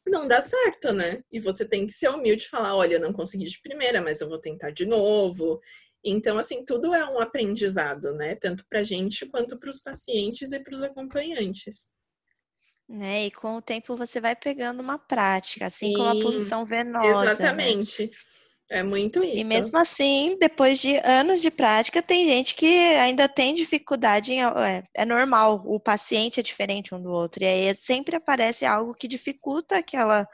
não 0.07 0.27
dá 0.27 0.43
certo, 0.43 0.93
né? 0.93 1.23
E 1.31 1.39
você 1.41 1.65
tem 1.67 1.87
que 1.87 1.93
ser 1.93 2.09
humilde 2.09 2.45
e 2.45 2.49
falar, 2.49 2.75
olha, 2.77 2.95
eu 2.95 3.01
não 3.01 3.13
consegui 3.13 3.45
de 3.45 3.61
primeira, 3.61 4.01
mas 4.03 4.21
eu 4.21 4.29
vou 4.29 4.41
tentar 4.41 4.71
de 4.71 4.87
novo. 4.87 5.61
Então, 6.05 6.39
assim, 6.39 6.65
tudo 6.65 6.95
é 6.95 7.05
um 7.07 7.21
aprendizado, 7.21 8.15
né? 8.15 8.35
Tanto 8.35 8.65
para 8.69 8.81
a 8.81 8.85
gente 8.85 9.27
quanto 9.27 9.59
para 9.59 9.71
os 9.71 9.81
pacientes 9.81 10.53
e 10.53 10.59
para 10.59 10.75
os 10.75 10.83
acompanhantes. 10.83 11.89
Né? 12.91 13.27
E 13.27 13.31
com 13.31 13.55
o 13.55 13.63
tempo 13.63 13.95
você 13.95 14.21
vai 14.21 14.35
pegando 14.35 14.81
uma 14.81 14.99
prática, 14.99 15.67
assim 15.67 15.93
Sim, 15.93 15.97
como 15.97 16.09
a 16.09 16.23
posição 16.23 16.67
venosa. 16.67 17.25
Né? 17.25 17.33
Exatamente. 17.33 18.03
Né? 18.03 18.11
É 18.71 18.85
muito 18.85 19.23
isso. 19.23 19.37
E 19.37 19.45
mesmo 19.45 19.77
assim, 19.77 20.37
depois 20.41 20.79
de 20.79 20.97
anos 20.99 21.43
de 21.43 21.51
prática, 21.51 22.01
tem 22.01 22.25
gente 22.25 22.55
que 22.55 22.67
ainda 22.67 23.29
tem 23.29 23.53
dificuldade 23.53 24.33
em. 24.33 24.43
É, 24.43 24.83
é, 24.95 25.05
normal, 25.05 25.61
o 25.67 25.81
paciente 25.81 26.39
é 26.39 26.43
diferente 26.43 26.95
um 26.95 27.03
do 27.03 27.11
outro. 27.11 27.43
E 27.43 27.47
aí 27.47 27.75
sempre 27.75 28.15
aparece 28.15 28.65
algo 28.65 28.95
que 28.95 29.09
dificulta 29.09 29.77
aquela, 29.77 30.27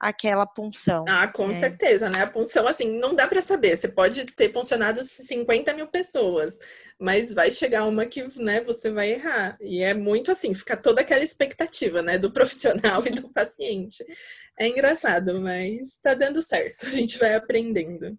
aquela 0.00 0.44
punção. 0.44 1.04
Ah, 1.08 1.28
com 1.28 1.46
né? 1.46 1.54
certeza, 1.54 2.10
né? 2.10 2.22
A 2.22 2.26
punção, 2.26 2.66
assim, 2.66 2.98
não 2.98 3.14
dá 3.14 3.28
para 3.28 3.40
saber. 3.40 3.76
Você 3.76 3.86
pode 3.86 4.24
ter 4.26 4.48
puncionado 4.48 5.04
50 5.04 5.72
mil 5.72 5.86
pessoas, 5.86 6.58
mas 7.04 7.34
vai 7.34 7.50
chegar 7.50 7.84
uma 7.84 8.06
que, 8.06 8.22
né, 8.40 8.62
você 8.62 8.90
vai 8.90 9.12
errar. 9.12 9.58
E 9.60 9.82
é 9.82 9.92
muito 9.92 10.32
assim, 10.32 10.54
fica 10.54 10.76
toda 10.76 11.02
aquela 11.02 11.22
expectativa, 11.22 12.00
né, 12.00 12.18
do 12.18 12.32
profissional 12.32 13.06
e 13.06 13.10
do 13.10 13.28
paciente. 13.32 14.04
É 14.58 14.66
engraçado, 14.66 15.38
mas 15.40 15.98
tá 15.98 16.14
dando 16.14 16.40
certo. 16.40 16.86
A 16.86 16.90
gente 16.90 17.18
vai 17.18 17.34
aprendendo. 17.34 18.18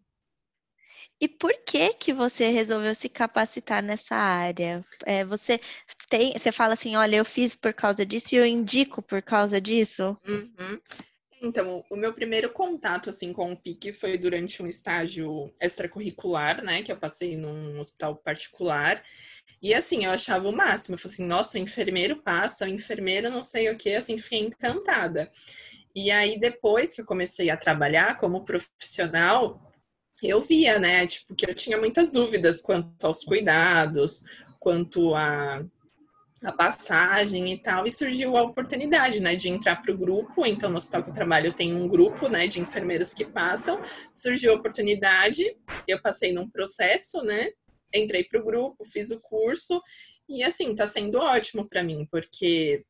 E 1.19 1.28
por 1.28 1.54
que 1.65 1.93
que 1.93 2.13
você 2.13 2.50
resolveu 2.50 2.93
se 2.93 3.08
capacitar 3.08 3.82
nessa 3.82 4.15
área? 4.15 4.86
É, 5.06 5.24
você 5.24 5.60
tem, 6.10 6.34
você 6.34 6.52
fala 6.52 6.74
assim, 6.74 6.95
olha, 6.95 7.15
eu 7.15 7.26
fiz 7.26 7.56
por 7.56 7.74
causa 7.74 8.06
disso 8.06 8.36
e 8.36 8.38
eu 8.38 8.45
indico 8.45 9.02
por 9.02 9.21
causa 9.21 9.60
disso? 9.62 10.15
Uhum. 10.28 10.80
Então, 11.41 11.84
o 11.89 11.95
meu 11.95 12.13
primeiro 12.13 12.50
contato 12.50 13.10
assim 13.10 13.34
com 13.34 13.52
o 13.52 13.58
PIC 13.58 13.91
foi 13.91 14.17
durante 14.17 14.63
um 14.63 14.67
estágio 14.67 15.54
extracurricular, 15.60 16.63
né, 16.63 16.82
que 16.82 16.91
eu 16.91 16.98
passei 16.98 17.36
num 17.36 17.80
hospital 17.80 18.15
particular. 18.15 19.04
E 19.62 19.74
assim, 19.74 20.06
eu 20.06 20.12
achava 20.12 20.48
o 20.48 20.56
máximo. 20.56 20.95
Eu 20.95 21.00
falei 21.00 21.13
assim, 21.15 21.26
nossa, 21.28 21.58
o 21.58 21.62
enfermeiro 21.62 22.17
passa, 22.21 22.65
o 22.65 22.69
enfermeiro 22.69 23.30
não 23.30 23.43
sei 23.43 23.69
o 23.69 23.78
que, 23.78 23.93
assim, 23.95 24.17
fiquei 24.17 24.39
encantada. 24.39 25.32
E 25.95 26.12
aí, 26.12 26.39
depois 26.39 26.93
que 26.93 27.02
eu 27.02 27.06
comecei 27.06 27.50
a 27.50 27.58
trabalhar 27.58 28.17
como 28.17 28.43
profissional, 28.45 29.71
eu 30.24 30.41
via, 30.41 30.80
né, 30.80 31.08
tipo, 31.08 31.36
que 31.36 31.50
eu 31.50 31.56
tinha 31.56 31.78
muitas 31.78 32.12
dúvidas 32.12 32.62
quanto 32.62 33.06
aos 33.06 33.24
cuidados, 33.24 34.24
quanto 34.60 35.13
a, 35.15 35.63
a 36.46 36.52
passagem 36.52 37.52
e 37.52 37.58
tal, 37.58 37.86
e 37.86 37.92
surgiu 37.92 38.38
a 38.38 38.44
oportunidade, 38.44 39.20
né, 39.20 39.36
de 39.36 39.50
entrar 39.50 39.82
para 39.82 39.92
o 39.94 39.98
grupo. 39.98 40.46
Então, 40.46 40.70
no 40.70 40.78
hospital 40.78 41.04
que 41.04 41.10
eu 41.10 41.14
trabalho, 41.14 41.54
tenho 41.54 41.76
um 41.78 41.88
grupo, 41.88 42.28
né, 42.28 42.48
de 42.48 42.60
enfermeiros 42.60 43.14
que 43.14 43.26
passam. 43.26 43.80
Surgiu 44.14 44.54
a 44.54 44.56
oportunidade, 44.56 45.44
eu 45.88 46.02
passei 46.02 46.32
num 46.32 46.50
processo, 46.50 47.22
né, 47.24 47.50
entrei 47.94 48.24
para 48.24 48.40
o 48.40 48.46
grupo, 48.46 48.86
fiz 48.86 49.12
o 49.12 49.22
curso, 49.22 49.82
e 50.28 50.44
assim, 50.44 50.74
tá 50.76 50.88
sendo 50.88 51.18
ótimo 51.18 51.68
para 51.68 51.84
mim, 51.84 52.08
porque 52.12 52.84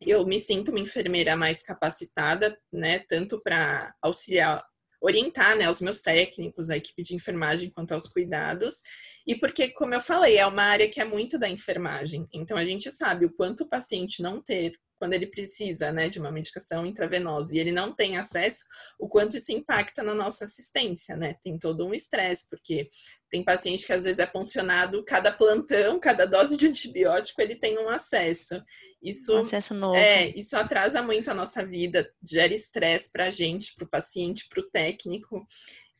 eu 0.00 0.26
me 0.26 0.40
sinto 0.40 0.70
uma 0.70 0.80
enfermeira 0.80 1.36
mais 1.36 1.62
capacitada, 1.62 2.58
né, 2.72 2.98
tanto 3.00 3.40
para 3.42 3.94
auxiliar, 4.02 4.64
orientar, 5.04 5.56
né, 5.56 5.68
os 5.68 5.82
meus 5.82 6.00
técnicos, 6.00 6.70
a 6.70 6.76
equipe 6.76 7.02
de 7.02 7.14
enfermagem 7.14 7.70
quanto 7.70 7.92
aos 7.92 8.08
cuidados, 8.08 8.80
e 9.26 9.34
porque, 9.34 9.68
como 9.68 9.94
eu 9.94 10.00
falei, 10.00 10.38
é 10.38 10.46
uma 10.46 10.62
área 10.62 10.88
que 10.88 11.00
é 11.00 11.04
muito 11.04 11.38
da 11.38 11.48
enfermagem, 11.48 12.26
então 12.32 12.56
a 12.56 12.64
gente 12.64 12.90
sabe 12.90 13.26
o 13.26 13.32
quanto 13.32 13.64
o 13.64 13.68
paciente 13.68 14.22
não 14.22 14.42
ter 14.42 14.72
quando 15.04 15.12
ele 15.12 15.26
precisa, 15.26 15.92
né, 15.92 16.08
de 16.08 16.18
uma 16.18 16.32
medicação 16.32 16.86
intravenosa 16.86 17.54
e 17.54 17.58
ele 17.58 17.70
não 17.70 17.92
tem 17.92 18.16
acesso, 18.16 18.64
o 18.98 19.06
quanto 19.06 19.36
isso 19.36 19.52
impacta 19.52 20.02
na 20.02 20.14
nossa 20.14 20.46
assistência, 20.46 21.14
né? 21.14 21.36
Tem 21.42 21.58
todo 21.58 21.86
um 21.86 21.92
estresse, 21.92 22.48
porque 22.48 22.88
tem 23.28 23.44
paciente 23.44 23.84
que 23.84 23.92
às 23.92 24.04
vezes 24.04 24.18
é 24.18 24.26
funcionado 24.26 25.04
cada 25.04 25.30
plantão, 25.30 26.00
cada 26.00 26.24
dose 26.24 26.56
de 26.56 26.68
antibiótico, 26.68 27.42
ele 27.42 27.54
tem 27.54 27.78
um 27.78 27.90
acesso. 27.90 28.64
Isso 29.02 29.34
um 29.34 29.40
acesso 29.40 29.74
novo. 29.74 29.94
é, 29.94 30.28
isso 30.28 30.56
atrasa 30.56 31.02
muito 31.02 31.30
a 31.30 31.34
nossa 31.34 31.62
vida, 31.66 32.10
gera 32.22 32.54
estresse 32.54 33.12
para 33.12 33.26
a 33.26 33.30
gente, 33.30 33.74
para 33.74 33.84
o 33.84 33.90
paciente, 33.90 34.48
para 34.48 34.60
o 34.60 34.70
técnico. 34.70 35.46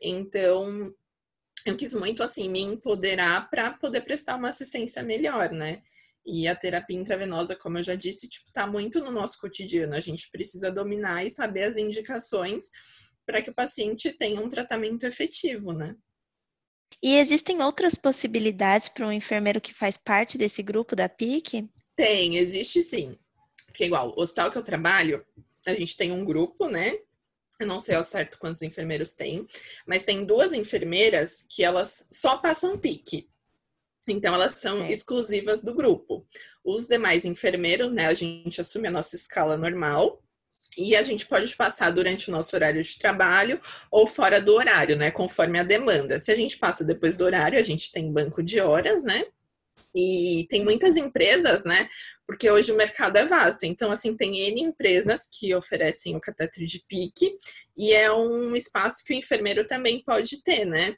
Então, 0.00 0.94
eu 1.66 1.76
quis 1.76 1.92
muito 1.92 2.22
assim 2.22 2.48
me 2.48 2.62
empoderar 2.62 3.50
para 3.50 3.70
poder 3.72 4.00
prestar 4.00 4.36
uma 4.36 4.48
assistência 4.48 5.02
melhor, 5.02 5.50
né? 5.50 5.82
E 6.26 6.48
a 6.48 6.56
terapia 6.56 6.98
intravenosa, 6.98 7.54
como 7.54 7.78
eu 7.78 7.82
já 7.82 7.94
disse, 7.94 8.28
tipo, 8.28 8.50
tá 8.52 8.66
muito 8.66 9.00
no 9.00 9.10
nosso 9.10 9.38
cotidiano. 9.38 9.94
A 9.94 10.00
gente 10.00 10.30
precisa 10.30 10.70
dominar 10.70 11.24
e 11.24 11.30
saber 11.30 11.64
as 11.64 11.76
indicações 11.76 12.66
para 13.26 13.42
que 13.42 13.50
o 13.50 13.54
paciente 13.54 14.12
tenha 14.12 14.40
um 14.40 14.48
tratamento 14.48 15.04
efetivo, 15.04 15.72
né? 15.72 15.94
E 17.02 17.16
existem 17.16 17.62
outras 17.62 17.94
possibilidades 17.94 18.88
para 18.88 19.06
um 19.06 19.12
enfermeiro 19.12 19.60
que 19.60 19.74
faz 19.74 19.96
parte 19.96 20.38
desse 20.38 20.62
grupo 20.62 20.96
da 20.96 21.08
PIC? 21.08 21.68
Tem, 21.96 22.36
existe 22.36 22.82
sim. 22.82 23.16
Porque 23.66 23.84
igual, 23.84 24.14
o 24.16 24.22
hospital 24.22 24.50
que 24.50 24.58
eu 24.58 24.62
trabalho, 24.62 25.24
a 25.66 25.74
gente 25.74 25.96
tem 25.96 26.12
um 26.12 26.24
grupo, 26.24 26.68
né? 26.68 26.96
Eu 27.58 27.66
não 27.66 27.78
sei 27.78 27.94
ao 27.94 28.04
certo 28.04 28.38
quantos 28.38 28.62
enfermeiros 28.62 29.12
tem, 29.12 29.46
mas 29.86 30.04
tem 30.04 30.24
duas 30.24 30.52
enfermeiras 30.52 31.46
que 31.48 31.62
elas 31.62 32.06
só 32.10 32.38
passam 32.38 32.78
PIC. 32.78 33.28
Então, 34.08 34.34
elas 34.34 34.54
são 34.54 34.76
certo. 34.76 34.90
exclusivas 34.90 35.62
do 35.62 35.74
grupo. 35.74 36.26
Os 36.62 36.86
demais 36.86 37.24
enfermeiros, 37.24 37.92
né, 37.92 38.06
a 38.06 38.14
gente 38.14 38.60
assume 38.60 38.88
a 38.88 38.90
nossa 38.90 39.16
escala 39.16 39.56
normal 39.56 40.22
e 40.76 40.96
a 40.96 41.02
gente 41.02 41.26
pode 41.26 41.54
passar 41.56 41.90
durante 41.90 42.28
o 42.28 42.32
nosso 42.32 42.54
horário 42.54 42.82
de 42.82 42.98
trabalho 42.98 43.60
ou 43.90 44.06
fora 44.06 44.40
do 44.40 44.54
horário, 44.54 44.96
né, 44.96 45.10
conforme 45.10 45.58
a 45.58 45.64
demanda. 45.64 46.18
Se 46.18 46.32
a 46.32 46.36
gente 46.36 46.58
passa 46.58 46.84
depois 46.84 47.16
do 47.16 47.24
horário, 47.24 47.58
a 47.58 47.62
gente 47.62 47.92
tem 47.92 48.12
banco 48.12 48.42
de 48.42 48.60
horas, 48.60 49.02
né? 49.04 49.24
E 49.94 50.46
tem 50.50 50.64
muitas 50.64 50.96
empresas, 50.96 51.64
né, 51.64 51.88
porque 52.26 52.50
hoje 52.50 52.72
o 52.72 52.76
mercado 52.76 53.16
é 53.16 53.24
vasto. 53.24 53.64
Então, 53.64 53.92
assim, 53.92 54.16
tem 54.16 54.40
N 54.40 54.62
empresas 54.62 55.28
que 55.30 55.54
oferecem 55.54 56.16
o 56.16 56.20
catéter 56.20 56.66
de 56.66 56.82
pique 56.88 57.38
e 57.76 57.92
é 57.92 58.12
um 58.12 58.56
espaço 58.56 59.04
que 59.04 59.12
o 59.12 59.16
enfermeiro 59.16 59.66
também 59.66 60.02
pode 60.02 60.42
ter, 60.42 60.64
né? 60.64 60.96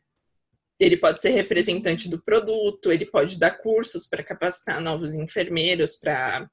Ele 0.78 0.96
pode 0.96 1.20
ser 1.20 1.30
representante 1.30 2.08
do 2.08 2.22
produto, 2.22 2.92
ele 2.92 3.06
pode 3.06 3.38
dar 3.38 3.52
cursos 3.52 4.06
para 4.06 4.22
capacitar 4.22 4.80
novos 4.80 5.14
enfermeiros 5.14 5.96
para 5.96 6.48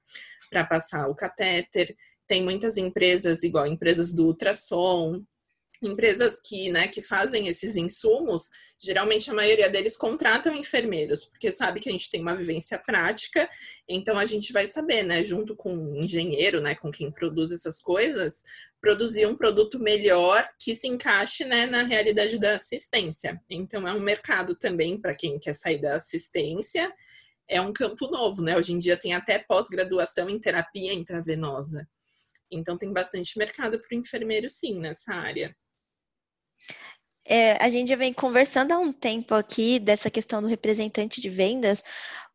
passar 0.70 1.10
o 1.10 1.16
catéter. 1.16 1.96
Tem 2.28 2.42
muitas 2.42 2.78
empresas, 2.78 3.44
igual 3.44 3.68
empresas 3.68 4.14
do 4.14 4.28
ultrassom, 4.28 5.24
empresas 5.82 6.40
que, 6.40 6.72
né, 6.72 6.88
que 6.88 7.02
fazem 7.02 7.48
esses 7.48 7.76
insumos, 7.76 8.44
geralmente 8.82 9.30
a 9.30 9.34
maioria 9.34 9.70
deles 9.70 9.98
contratam 9.98 10.56
enfermeiros, 10.56 11.26
porque 11.26 11.52
sabe 11.52 11.80
que 11.80 11.90
a 11.90 11.92
gente 11.92 12.10
tem 12.10 12.22
uma 12.22 12.38
vivência 12.38 12.78
prática, 12.80 13.50
então 13.88 14.18
a 14.18 14.26
gente 14.26 14.54
vai 14.54 14.66
saber, 14.68 15.04
né, 15.04 15.24
junto 15.26 15.56
com 15.56 15.76
o 15.76 15.98
engenheiro, 15.98 16.62
né, 16.62 16.76
com 16.76 16.90
quem 16.90 17.12
produz 17.12 17.52
essas 17.52 17.82
coisas, 17.82 18.44
produzir 18.84 19.26
um 19.26 19.34
produto 19.34 19.80
melhor 19.80 20.46
que 20.60 20.76
se 20.76 20.90
encaixe, 20.90 21.46
né, 21.46 21.66
na 21.66 21.84
realidade 21.84 22.38
da 22.38 22.56
assistência. 22.56 23.42
Então 23.50 23.88
é 23.88 23.94
um 23.94 24.00
mercado 24.02 24.56
também 24.56 25.00
para 25.00 25.16
quem 25.16 25.40
quer 25.40 25.56
sair 25.56 25.80
da 25.80 25.96
assistência, 25.96 26.94
é 27.48 27.62
um 27.62 27.72
campo 27.72 28.08
novo, 28.08 28.42
né? 28.42 28.58
Hoje 28.58 28.74
em 28.74 28.80
dia 28.80 28.98
tem 28.98 29.14
até 29.14 29.40
pós-graduação 29.40 30.30
em 30.30 30.38
terapia 30.38 30.94
intravenosa. 30.94 31.88
Então 32.52 32.78
tem 32.78 32.92
bastante 32.92 33.38
mercado 33.38 33.80
para 33.80 33.96
o 33.96 34.00
enfermeiro 34.00 34.50
sim 34.50 34.78
nessa 34.78 35.14
área. 35.14 35.56
É, 37.26 37.54
a 37.64 37.70
gente 37.70 37.88
já 37.88 37.96
vem 37.96 38.12
conversando 38.12 38.74
há 38.74 38.78
um 38.78 38.92
tempo 38.92 39.34
aqui 39.34 39.80
dessa 39.80 40.12
questão 40.12 40.42
do 40.42 40.48
representante 40.50 41.22
de 41.22 41.30
vendas, 41.30 41.82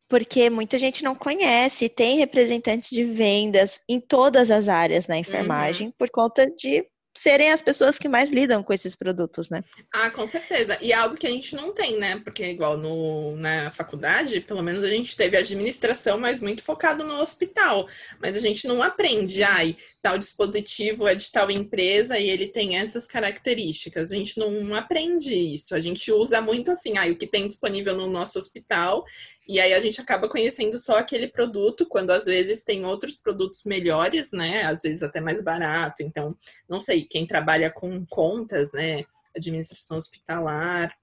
porque 0.09 0.49
muita 0.49 0.79
gente 0.79 1.03
não 1.03 1.15
conhece, 1.15 1.87
tem 1.87 2.17
representante 2.17 2.89
de 2.89 3.03
vendas 3.03 3.79
em 3.87 3.99
todas 3.99 4.49
as 4.49 4.67
áreas 4.67 5.07
na 5.07 5.17
enfermagem, 5.17 5.87
uhum. 5.87 5.93
por 5.97 6.09
conta 6.09 6.49
de 6.49 6.83
serem 7.15 7.51
as 7.51 7.61
pessoas 7.61 7.97
que 7.97 8.07
mais 8.07 8.31
lidam 8.31 8.63
com 8.63 8.71
esses 8.71 8.95
produtos, 8.95 9.49
né? 9.49 9.61
Ah, 9.91 10.09
com 10.09 10.25
certeza. 10.25 10.77
E 10.81 10.91
é 10.91 10.95
algo 10.95 11.17
que 11.17 11.27
a 11.27 11.29
gente 11.29 11.55
não 11.55 11.73
tem, 11.73 11.97
né? 11.97 12.19
Porque 12.23 12.45
igual 12.45 12.77
no, 12.77 13.35
na 13.35 13.69
faculdade, 13.69 14.39
pelo 14.41 14.63
menos 14.63 14.83
a 14.83 14.89
gente 14.89 15.15
teve 15.15 15.35
administração, 15.35 16.17
mas 16.17 16.41
muito 16.41 16.63
focado 16.63 17.03
no 17.03 17.19
hospital. 17.19 17.87
Mas 18.21 18.37
a 18.37 18.39
gente 18.39 18.67
não 18.67 18.81
aprende, 18.81 19.43
ai, 19.43 19.75
tal 20.01 20.17
dispositivo 20.17 21.07
é 21.07 21.15
de 21.15 21.29
tal 21.29 21.51
empresa 21.51 22.17
e 22.17 22.29
ele 22.29 22.47
tem 22.47 22.77
essas 22.77 23.05
características. 23.05 24.11
A 24.11 24.15
gente 24.15 24.37
não 24.37 24.73
aprende 24.75 25.33
isso. 25.33 25.75
A 25.75 25.79
gente 25.79 26.11
usa 26.11 26.39
muito 26.39 26.71
assim, 26.71 26.97
ai, 26.97 27.11
o 27.11 27.17
que 27.17 27.27
tem 27.27 27.47
disponível 27.47 27.95
no 27.95 28.07
nosso 28.07 28.39
hospital 28.39 29.03
e 29.49 29.59
aí 29.59 29.73
a 29.73 29.79
gente 29.79 29.99
acaba 29.99 30.29
conhecendo 30.29 30.77
só 30.77 30.99
aquele 30.99 31.27
produto, 31.27 31.87
quando 31.87 32.11
às 32.11 32.25
vezes 32.25 32.63
tem 32.63 32.85
outros 32.85 33.15
produtos 33.15 33.63
melhores, 33.65 34.31
né? 34.31 34.61
Às 34.63 34.83
vezes 34.83 35.01
até 35.01 35.19
mais 35.19 35.43
barato. 35.43 36.03
Então, 36.03 36.37
não 36.69 36.79
sei, 36.79 37.03
quem 37.03 37.25
trabalha 37.25 37.71
com 37.71 38.05
contas, 38.05 38.71
né? 38.71 39.03
Administração 39.35 39.97
hospitalar, 39.97 40.95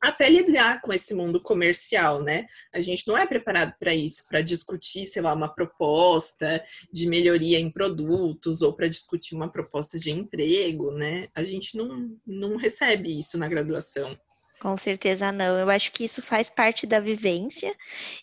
até 0.00 0.28
lidar 0.30 0.80
com 0.80 0.90
esse 0.90 1.12
mundo 1.14 1.38
comercial, 1.38 2.22
né? 2.22 2.46
A 2.72 2.80
gente 2.80 3.06
não 3.06 3.18
é 3.18 3.26
preparado 3.26 3.74
para 3.78 3.94
isso, 3.94 4.26
para 4.26 4.40
discutir, 4.40 5.04
sei 5.04 5.20
lá, 5.20 5.34
uma 5.34 5.52
proposta 5.54 6.64
de 6.90 7.06
melhoria 7.06 7.58
em 7.58 7.70
produtos 7.70 8.62
ou 8.62 8.72
para 8.72 8.88
discutir 8.88 9.34
uma 9.34 9.52
proposta 9.52 9.98
de 9.98 10.10
emprego, 10.10 10.92
né? 10.92 11.28
A 11.34 11.44
gente 11.44 11.76
não, 11.76 12.16
não 12.26 12.56
recebe 12.56 13.18
isso 13.18 13.36
na 13.36 13.48
graduação. 13.48 14.18
Com 14.58 14.74
certeza 14.76 15.30
não. 15.30 15.58
Eu 15.58 15.68
acho 15.68 15.92
que 15.92 16.04
isso 16.04 16.22
faz 16.22 16.48
parte 16.48 16.86
da 16.86 16.98
vivência. 16.98 17.74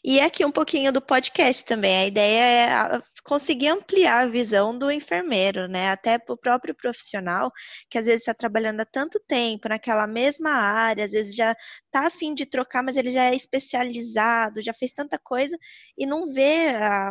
E 0.04 0.20
aqui 0.20 0.44
um 0.44 0.52
pouquinho 0.52 0.92
do 0.92 1.00
podcast 1.02 1.64
também. 1.64 1.96
A 1.98 2.08
ideia 2.08 2.98
é 2.98 3.02
conseguir 3.24 3.68
ampliar 3.68 4.24
a 4.24 4.30
visão 4.30 4.78
do 4.78 4.92
enfermeiro, 4.92 5.68
né? 5.68 5.92
Até 5.92 6.18
para 6.18 6.34
o 6.34 6.38
próprio 6.38 6.74
profissional, 6.76 7.52
que 7.90 8.00
às 8.00 8.06
vezes 8.08 8.22
está 8.22 8.34
trabalhando 8.34 8.82
há 8.82 8.86
tanto 8.86 9.20
tempo 9.28 9.70
naquela 9.70 10.08
mesma 10.08 10.50
área, 10.52 11.06
às 11.06 11.12
vezes 11.12 11.36
já 11.36 11.56
está 11.86 12.08
afim 12.08 12.34
de 12.34 12.46
trocar, 12.48 12.82
mas 12.84 12.98
ele 12.98 13.12
já 13.12 13.26
é 13.26 13.36
especializado, 13.36 14.62
já 14.62 14.74
fez 14.74 14.92
tanta 14.92 15.20
coisa 15.20 15.56
e 15.98 16.06
não 16.06 16.26
vê 16.34 16.70
a, 16.70 17.10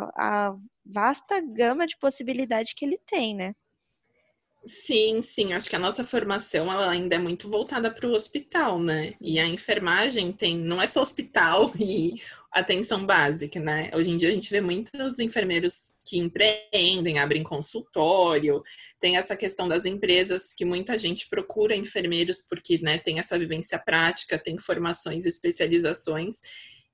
a 0.50 0.54
vasta 0.84 1.40
gama 1.40 1.86
de 1.86 1.96
possibilidades 1.98 2.72
que 2.74 2.84
ele 2.84 2.98
tem, 3.06 3.36
né? 3.36 3.52
Sim, 4.64 5.22
sim. 5.22 5.52
Acho 5.52 5.68
que 5.68 5.74
a 5.74 5.78
nossa 5.78 6.04
formação 6.06 6.70
ela 6.70 6.88
ainda 6.88 7.16
é 7.16 7.18
muito 7.18 7.50
voltada 7.50 7.90
para 7.90 8.06
o 8.06 8.12
hospital, 8.12 8.78
né? 8.80 9.12
E 9.20 9.40
a 9.40 9.46
enfermagem 9.46 10.32
tem, 10.32 10.56
não 10.56 10.80
é 10.80 10.86
só 10.86 11.02
hospital 11.02 11.72
e 11.80 12.14
atenção 12.52 13.04
básica, 13.04 13.58
né? 13.58 13.90
Hoje 13.92 14.10
em 14.10 14.16
dia 14.16 14.28
a 14.28 14.32
gente 14.32 14.50
vê 14.50 14.60
muitos 14.60 15.18
enfermeiros 15.18 15.92
que 16.06 16.16
empreendem, 16.16 17.18
abrem 17.18 17.42
consultório, 17.42 18.62
tem 19.00 19.16
essa 19.16 19.36
questão 19.36 19.66
das 19.66 19.84
empresas 19.84 20.54
que 20.54 20.64
muita 20.64 20.96
gente 20.96 21.28
procura 21.28 21.74
enfermeiros 21.74 22.42
porque, 22.42 22.78
né, 22.78 22.98
tem 22.98 23.18
essa 23.18 23.36
vivência 23.38 23.78
prática, 23.80 24.38
tem 24.38 24.58
formações, 24.58 25.26
especializações. 25.26 26.40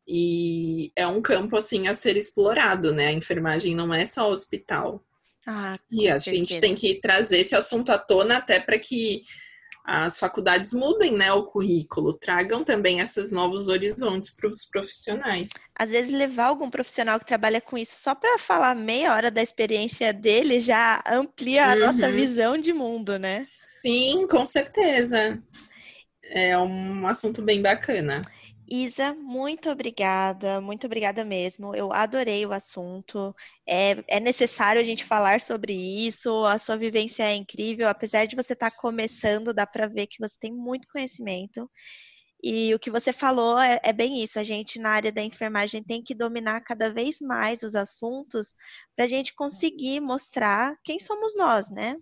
E 0.07 0.91
é 0.97 1.07
um 1.07 1.21
campo 1.21 1.55
assim 1.57 1.87
a 1.87 1.95
ser 1.95 2.17
explorado, 2.17 2.95
né? 2.95 3.09
A 3.09 3.13
enfermagem 3.13 3.75
não 3.75 3.93
é 3.93 4.07
só 4.07 4.31
hospital. 4.31 5.05
Ah, 5.47 5.75
e 5.91 6.09
a 6.09 6.19
gente 6.19 6.61
tem 6.61 6.75
que 6.75 7.01
trazer 7.01 7.39
esse 7.39 7.55
assunto 7.55 7.91
à 7.91 7.99
tona 7.99 8.39
até 8.39 8.61
para 8.61 8.79
que 8.79 9.23
as 9.91 10.19
faculdades 10.19 10.75
mudem 10.75 11.13
né, 11.17 11.33
o 11.33 11.45
currículo, 11.45 12.13
tragam 12.13 12.63
também 12.63 13.01
esses 13.01 13.33
novos 13.33 13.69
horizontes 13.69 14.35
para 14.37 14.51
os 14.51 14.67
profissionais. 14.67 15.49
Às 15.75 15.91
vezes, 15.91 16.13
levar 16.13 16.49
algum 16.49 16.69
profissional 16.69 17.19
que 17.19 17.25
trabalha 17.25 17.59
com 17.59 17.79
isso 17.79 17.97
só 17.97 18.15
para 18.15 18.39
falar 18.39 18.75
meia 18.75 19.15
hora 19.15 19.31
da 19.31 19.43
experiência 19.43 20.13
dele 20.13 20.61
já 20.61 21.03
amplia 21.07 21.65
a 21.65 21.73
uhum. 21.73 21.87
nossa 21.87 22.13
visão 22.13 22.59
de 22.59 22.75
mundo, 22.75 23.19
né? 23.19 23.39
Sim, 23.41 24.27
com 24.29 24.45
certeza. 24.45 25.43
É 26.23 26.59
um 26.59 27.07
assunto 27.07 27.41
bem 27.41 27.63
bacana. 27.63 28.21
Isa, 28.71 29.15
muito 29.15 29.71
obrigada, 29.71 30.61
muito 30.61 30.87
obrigada 30.87 31.25
mesmo. 31.25 31.75
Eu 31.75 31.91
adorei 31.93 32.45
o 32.45 32.53
assunto. 32.53 33.35
É, 33.67 33.93
é, 34.17 34.21
necessário 34.21 34.81
a 34.81 34.85
gente 34.85 35.05
falar 35.07 35.41
sobre 35.41 35.73
isso. 35.73 36.45
A 36.45 36.59
sua 36.59 36.77
vivência 36.77 37.23
é 37.23 37.35
incrível, 37.35 37.89
apesar 37.89 38.27
de 38.27 38.37
você 38.37 38.53
estar 38.53 38.71
tá 38.71 38.77
começando, 38.77 39.55
dá 39.55 39.67
para 39.67 39.89
ver 39.89 40.07
que 40.07 40.19
você 40.21 40.39
tem 40.39 40.53
muito 40.53 40.87
conhecimento. 40.89 41.71
E 42.43 42.75
o 42.75 42.79
que 42.79 42.91
você 42.91 43.13
falou 43.13 43.59
é, 43.59 43.81
é, 43.83 43.93
bem 43.93 44.23
isso. 44.23 44.39
A 44.39 44.45
gente, 44.45 44.79
na 44.79 44.91
área 44.91 45.11
da 45.13 45.23
enfermagem, 45.23 45.83
tem 45.83 46.03
que 46.03 46.15
dominar 46.15 46.61
cada 46.61 46.93
vez 46.93 47.21
mais 47.21 47.63
os 47.63 47.75
assuntos 47.75 48.55
para 48.95 49.07
a 49.07 49.09
gente 49.09 49.35
conseguir 49.35 50.01
mostrar 50.01 50.77
quem 50.85 51.01
somos 51.01 51.35
nós, 51.37 51.71
né? 51.71 51.97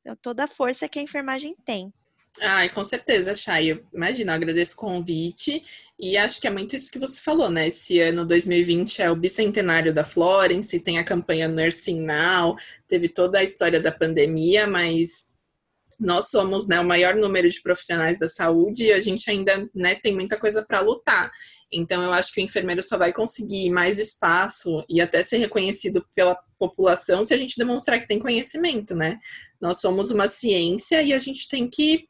Então, 0.00 0.16
toda 0.20 0.44
a 0.44 0.48
força 0.48 0.88
que 0.88 0.98
a 0.98 1.02
enfermagem 1.02 1.54
tem. 1.64 1.92
Ai, 2.40 2.68
com 2.68 2.84
certeza, 2.84 3.34
Chay. 3.34 3.82
Imagina, 3.92 4.32
eu 4.32 4.36
agradeço 4.36 4.74
o 4.74 4.76
convite 4.76 5.60
e 5.98 6.16
acho 6.16 6.40
que 6.40 6.46
é 6.46 6.50
muito 6.50 6.76
isso 6.76 6.92
que 6.92 6.98
você 6.98 7.20
falou, 7.20 7.50
né? 7.50 7.68
Esse 7.68 7.98
ano 8.00 8.24
2020 8.24 9.02
é 9.02 9.10
o 9.10 9.16
bicentenário 9.16 9.92
da 9.92 10.04
Florence, 10.04 10.80
tem 10.80 10.98
a 10.98 11.04
campanha 11.04 11.48
Nursing 11.48 12.00
Now, 12.00 12.56
teve 12.86 13.08
toda 13.08 13.38
a 13.40 13.44
história 13.44 13.80
da 13.80 13.90
pandemia, 13.90 14.66
mas 14.66 15.28
nós 15.98 16.30
somos 16.30 16.68
né, 16.68 16.78
o 16.78 16.84
maior 16.84 17.16
número 17.16 17.48
de 17.50 17.60
profissionais 17.60 18.18
da 18.18 18.28
saúde 18.28 18.84
e 18.84 18.92
a 18.92 19.00
gente 19.00 19.28
ainda 19.28 19.68
né, 19.74 19.96
tem 19.96 20.14
muita 20.14 20.38
coisa 20.38 20.64
para 20.64 20.80
lutar. 20.80 21.30
Então, 21.72 22.02
eu 22.02 22.12
acho 22.12 22.32
que 22.32 22.40
o 22.40 22.44
enfermeiro 22.44 22.82
só 22.82 22.96
vai 22.96 23.12
conseguir 23.12 23.70
mais 23.70 23.98
espaço 23.98 24.84
e 24.88 25.00
até 25.00 25.22
ser 25.22 25.38
reconhecido 25.38 26.04
pela 26.14 26.38
população 26.58 27.24
se 27.24 27.34
a 27.34 27.36
gente 27.36 27.56
demonstrar 27.56 28.00
que 28.00 28.08
tem 28.08 28.18
conhecimento, 28.18 28.94
né? 28.94 29.18
Nós 29.60 29.80
somos 29.80 30.10
uma 30.10 30.28
ciência 30.28 31.02
e 31.02 31.12
a 31.12 31.18
gente 31.18 31.48
tem 31.48 31.68
que 31.68 32.08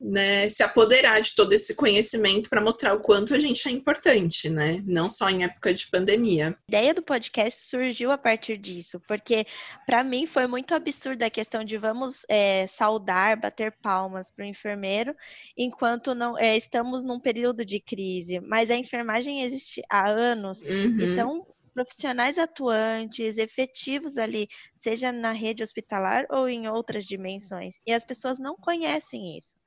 né, 0.00 0.48
se 0.50 0.62
apoderar 0.62 1.20
de 1.20 1.34
todo 1.34 1.52
esse 1.52 1.74
conhecimento 1.74 2.50
para 2.50 2.60
mostrar 2.60 2.94
o 2.94 3.00
quanto 3.00 3.34
a 3.34 3.38
gente 3.38 3.66
é 3.66 3.70
importante, 3.70 4.48
né? 4.48 4.82
Não 4.86 5.08
só 5.08 5.30
em 5.30 5.44
época 5.44 5.72
de 5.72 5.88
pandemia. 5.88 6.48
A 6.48 6.68
ideia 6.68 6.94
do 6.94 7.02
podcast 7.02 7.68
surgiu 7.68 8.10
a 8.10 8.18
partir 8.18 8.58
disso, 8.58 9.00
porque 9.08 9.46
para 9.86 10.04
mim 10.04 10.26
foi 10.26 10.46
muito 10.46 10.74
absurda 10.74 11.26
a 11.26 11.30
questão 11.30 11.64
de 11.64 11.78
vamos 11.78 12.24
é, 12.28 12.66
saudar, 12.66 13.40
bater 13.40 13.72
palmas 13.72 14.30
para 14.30 14.44
o 14.44 14.48
enfermeiro, 14.48 15.14
enquanto 15.56 16.14
não 16.14 16.38
é, 16.38 16.56
estamos 16.56 17.02
num 17.02 17.18
período 17.18 17.64
de 17.64 17.80
crise. 17.80 18.40
Mas 18.40 18.70
a 18.70 18.76
enfermagem 18.76 19.42
existe 19.42 19.82
há 19.88 20.08
anos 20.08 20.60
uhum. 20.62 21.00
e 21.00 21.06
são 21.14 21.46
profissionais 21.72 22.38
atuantes, 22.38 23.36
efetivos 23.36 24.16
ali, 24.16 24.48
seja 24.78 25.12
na 25.12 25.32
rede 25.32 25.62
hospitalar 25.62 26.26
ou 26.30 26.48
em 26.48 26.68
outras 26.68 27.04
dimensões. 27.04 27.74
E 27.86 27.92
as 27.92 28.04
pessoas 28.04 28.38
não 28.38 28.56
conhecem 28.56 29.36
isso. 29.36 29.58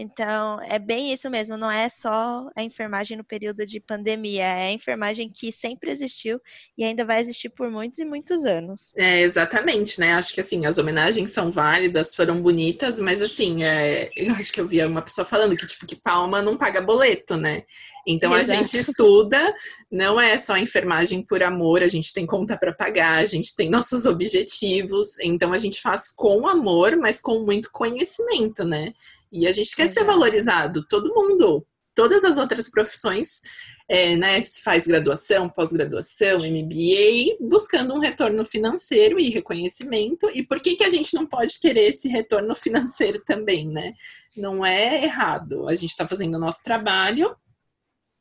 Então, 0.00 0.58
é 0.62 0.78
bem 0.78 1.12
isso 1.12 1.28
mesmo, 1.28 1.58
não 1.58 1.70
é 1.70 1.86
só 1.90 2.48
a 2.56 2.62
enfermagem 2.62 3.18
no 3.18 3.24
período 3.24 3.66
de 3.66 3.78
pandemia, 3.78 4.44
é 4.44 4.68
a 4.68 4.72
enfermagem 4.72 5.28
que 5.28 5.52
sempre 5.52 5.90
existiu 5.90 6.40
e 6.76 6.82
ainda 6.82 7.04
vai 7.04 7.20
existir 7.20 7.50
por 7.50 7.70
muitos 7.70 7.98
e 7.98 8.04
muitos 8.06 8.46
anos. 8.46 8.92
É, 8.96 9.20
exatamente, 9.20 10.00
né? 10.00 10.14
Acho 10.14 10.32
que 10.32 10.40
assim, 10.40 10.64
as 10.64 10.78
homenagens 10.78 11.30
são 11.32 11.50
válidas, 11.50 12.16
foram 12.16 12.40
bonitas, 12.40 12.98
mas 12.98 13.20
assim, 13.20 13.62
é, 13.62 14.10
eu 14.16 14.32
acho 14.34 14.50
que 14.50 14.60
eu 14.62 14.66
via 14.66 14.88
uma 14.88 15.02
pessoa 15.02 15.26
falando 15.26 15.54
que, 15.54 15.66
tipo, 15.66 15.84
que 15.84 15.96
palma 15.96 16.40
não 16.40 16.56
paga 16.56 16.80
boleto, 16.80 17.36
né? 17.36 17.64
Então 18.06 18.34
Exato. 18.34 18.52
a 18.52 18.62
gente 18.62 18.78
estuda, 18.78 19.54
não 19.92 20.18
é 20.18 20.38
só 20.38 20.56
enfermagem 20.56 21.22
por 21.22 21.42
amor, 21.42 21.82
a 21.82 21.88
gente 21.88 22.14
tem 22.14 22.24
conta 22.24 22.56
para 22.56 22.72
pagar, 22.72 23.18
a 23.18 23.26
gente 23.26 23.54
tem 23.54 23.68
nossos 23.68 24.06
objetivos, 24.06 25.18
então 25.20 25.52
a 25.52 25.58
gente 25.58 25.78
faz 25.78 26.10
com 26.16 26.48
amor, 26.48 26.96
mas 26.96 27.20
com 27.20 27.40
muito 27.40 27.70
conhecimento, 27.70 28.64
né? 28.64 28.94
E 29.32 29.46
a 29.46 29.52
gente 29.52 29.74
quer 29.74 29.88
ser 29.88 30.04
valorizado, 30.04 30.84
todo 30.88 31.14
mundo. 31.14 31.64
Todas 31.94 32.24
as 32.24 32.38
outras 32.38 32.70
profissões, 32.70 33.40
é, 33.88 34.16
né, 34.16 34.42
faz 34.64 34.86
graduação, 34.86 35.48
pós-graduação, 35.48 36.38
MBA, 36.38 37.36
buscando 37.40 37.92
um 37.92 37.98
retorno 37.98 38.44
financeiro 38.44 39.18
e 39.18 39.28
reconhecimento. 39.28 40.30
E 40.34 40.42
por 40.42 40.60
que, 40.60 40.76
que 40.76 40.84
a 40.84 40.88
gente 40.88 41.14
não 41.14 41.26
pode 41.26 41.58
querer 41.58 41.88
esse 41.88 42.08
retorno 42.08 42.54
financeiro 42.56 43.20
também, 43.24 43.66
né? 43.68 43.92
Não 44.36 44.64
é 44.64 45.04
errado. 45.04 45.68
A 45.68 45.74
gente 45.74 45.90
está 45.90 46.06
fazendo 46.06 46.36
o 46.36 46.40
nosso 46.40 46.62
trabalho 46.62 47.36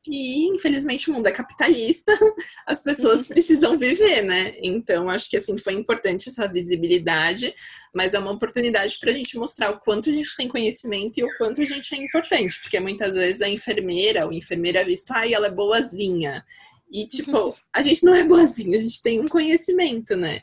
e, 0.07 0.47
infelizmente, 0.47 1.09
o 1.09 1.13
mundo 1.13 1.27
é 1.27 1.31
capitalista, 1.31 2.13
as 2.65 2.81
pessoas 2.81 3.27
precisam 3.27 3.77
viver, 3.77 4.23
né? 4.23 4.53
Então, 4.63 5.09
acho 5.09 5.29
que, 5.29 5.37
assim, 5.37 5.57
foi 5.57 5.73
importante 5.73 6.29
essa 6.29 6.47
visibilidade, 6.47 7.53
mas 7.93 8.13
é 8.13 8.19
uma 8.19 8.31
oportunidade 8.31 8.97
para 8.99 9.11
a 9.11 9.13
gente 9.13 9.37
mostrar 9.37 9.71
o 9.71 9.79
quanto 9.79 10.09
a 10.09 10.13
gente 10.13 10.35
tem 10.37 10.47
conhecimento 10.47 11.17
e 11.17 11.23
o 11.23 11.37
quanto 11.37 11.61
a 11.61 11.65
gente 11.65 11.93
é 11.93 11.97
importante, 11.97 12.59
porque 12.61 12.79
muitas 12.79 13.15
vezes 13.15 13.41
a 13.41 13.49
enfermeira, 13.49 14.27
o 14.27 14.33
enfermeiro 14.33 14.77
é 14.77 14.85
visto, 14.85 15.11
ai, 15.11 15.33
ela 15.33 15.47
é 15.47 15.51
boazinha. 15.51 16.43
E, 16.91 17.05
tipo, 17.05 17.55
a 17.73 17.81
gente 17.81 18.03
não 18.03 18.15
é 18.15 18.23
boazinha, 18.23 18.79
a 18.79 18.81
gente 18.81 19.03
tem 19.03 19.19
um 19.19 19.27
conhecimento, 19.27 20.15
né? 20.15 20.41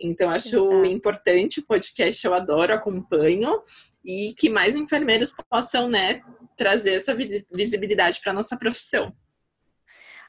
Então, 0.00 0.30
acho 0.30 0.56
Exato. 0.56 0.84
importante 0.86 1.60
o 1.60 1.66
podcast, 1.66 2.24
eu 2.26 2.34
adoro, 2.34 2.72
acompanho, 2.72 3.62
e 4.04 4.34
que 4.36 4.50
mais 4.50 4.74
enfermeiros 4.74 5.32
possam, 5.48 5.88
né, 5.88 6.20
trazer 6.56 6.94
essa 6.94 7.14
visibilidade 7.14 8.20
para 8.22 8.32
nossa 8.32 8.56
profissão. 8.56 9.14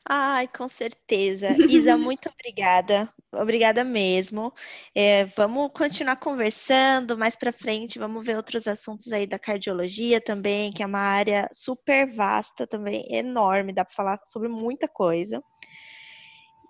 Ai, 0.08 0.48
com 0.48 0.70
certeza. 0.70 1.50
Isa, 1.68 1.98
muito 1.98 2.30
obrigada. 2.30 3.12
Obrigada 3.34 3.84
mesmo. 3.84 4.54
É, 4.94 5.26
vamos 5.36 5.72
continuar 5.74 6.18
conversando 6.18 7.18
mais 7.18 7.36
para 7.36 7.52
frente. 7.52 7.98
Vamos 7.98 8.24
ver 8.24 8.38
outros 8.38 8.68
assuntos 8.68 9.12
aí 9.12 9.26
da 9.26 9.40
cardiologia 9.40 10.22
também, 10.22 10.72
que 10.72 10.84
é 10.84 10.86
uma 10.86 11.00
área 11.00 11.50
super 11.52 12.06
vasta 12.14 12.68
também, 12.68 13.04
enorme. 13.10 13.74
Dá 13.74 13.84
para 13.84 13.96
falar 13.96 14.20
sobre 14.28 14.48
muita 14.48 14.88
coisa. 14.88 15.42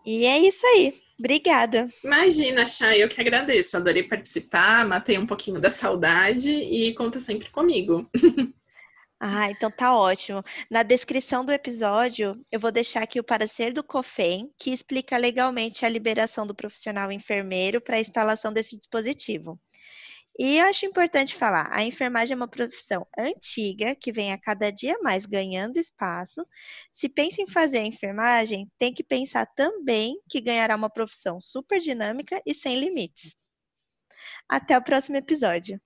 E 0.06 0.26
é 0.26 0.39
isso 0.39 0.65
aí. 0.68 0.94
Obrigada. 1.20 1.89
Imagina, 2.06 2.65
Chay, 2.68 3.04
eu 3.04 3.10
que 3.10 3.20
agradeço. 3.20 3.76
Adorei 3.76 4.04
participar, 4.04 4.86
matei 4.88 5.18
um 5.18 5.26
pouquinho 5.26 5.60
da 5.60 5.70
saudade 5.70 6.52
e 6.52 6.94
conta 6.94 7.20
sempre 7.20 7.50
comigo. 7.50 8.10
Ah, 9.19 9.49
então 9.49 9.71
tá 9.71 9.95
ótimo. 9.97 10.43
Na 10.69 10.84
descrição 10.84 11.43
do 11.45 11.51
episódio, 11.51 12.36
eu 12.51 12.60
vou 12.60 12.71
deixar 12.71 13.01
aqui 13.04 13.19
o 13.19 13.23
parecer 13.23 13.73
do 13.73 13.84
COFEM, 13.84 14.49
que 14.60 14.71
explica 14.71 15.17
legalmente 15.17 15.86
a 15.86 15.89
liberação 15.89 16.45
do 16.45 16.54
profissional 16.56 17.12
enfermeiro 17.12 17.82
para 17.82 17.95
a 17.97 17.99
instalação 18.01 18.51
desse 18.54 18.78
dispositivo. 18.78 19.60
E 20.39 20.58
eu 20.60 20.65
acho 20.65 20.86
importante 20.86 21.36
falar, 21.36 21.69
a 21.71 21.84
enfermagem 21.84 22.34
é 22.34 22.38
uma 22.38 22.47
profissão 22.49 23.08
antiga, 23.17 23.95
que 23.95 24.12
vem 24.12 24.34
a 24.34 24.39
cada 24.39 24.71
dia 24.71 24.97
mais 25.01 25.25
ganhando 25.25 25.78
espaço. 25.78 26.45
Se 26.91 27.10
pensa 27.10 27.41
em 27.41 27.47
fazer 27.47 27.80
a 27.80 27.86
enfermagem, 27.88 28.69
tem 28.80 28.93
que 28.93 29.04
pensar 29.04 29.45
também 29.56 30.15
que 30.30 30.41
ganhará 30.41 30.75
uma 30.75 30.89
profissão 30.89 31.41
super 31.41 31.80
dinâmica 31.82 32.41
e 32.45 32.54
sem 32.54 32.80
limites. 32.80 33.36
Até 34.49 34.75
o 34.78 34.84
próximo 34.84 35.17
episódio. 35.17 35.80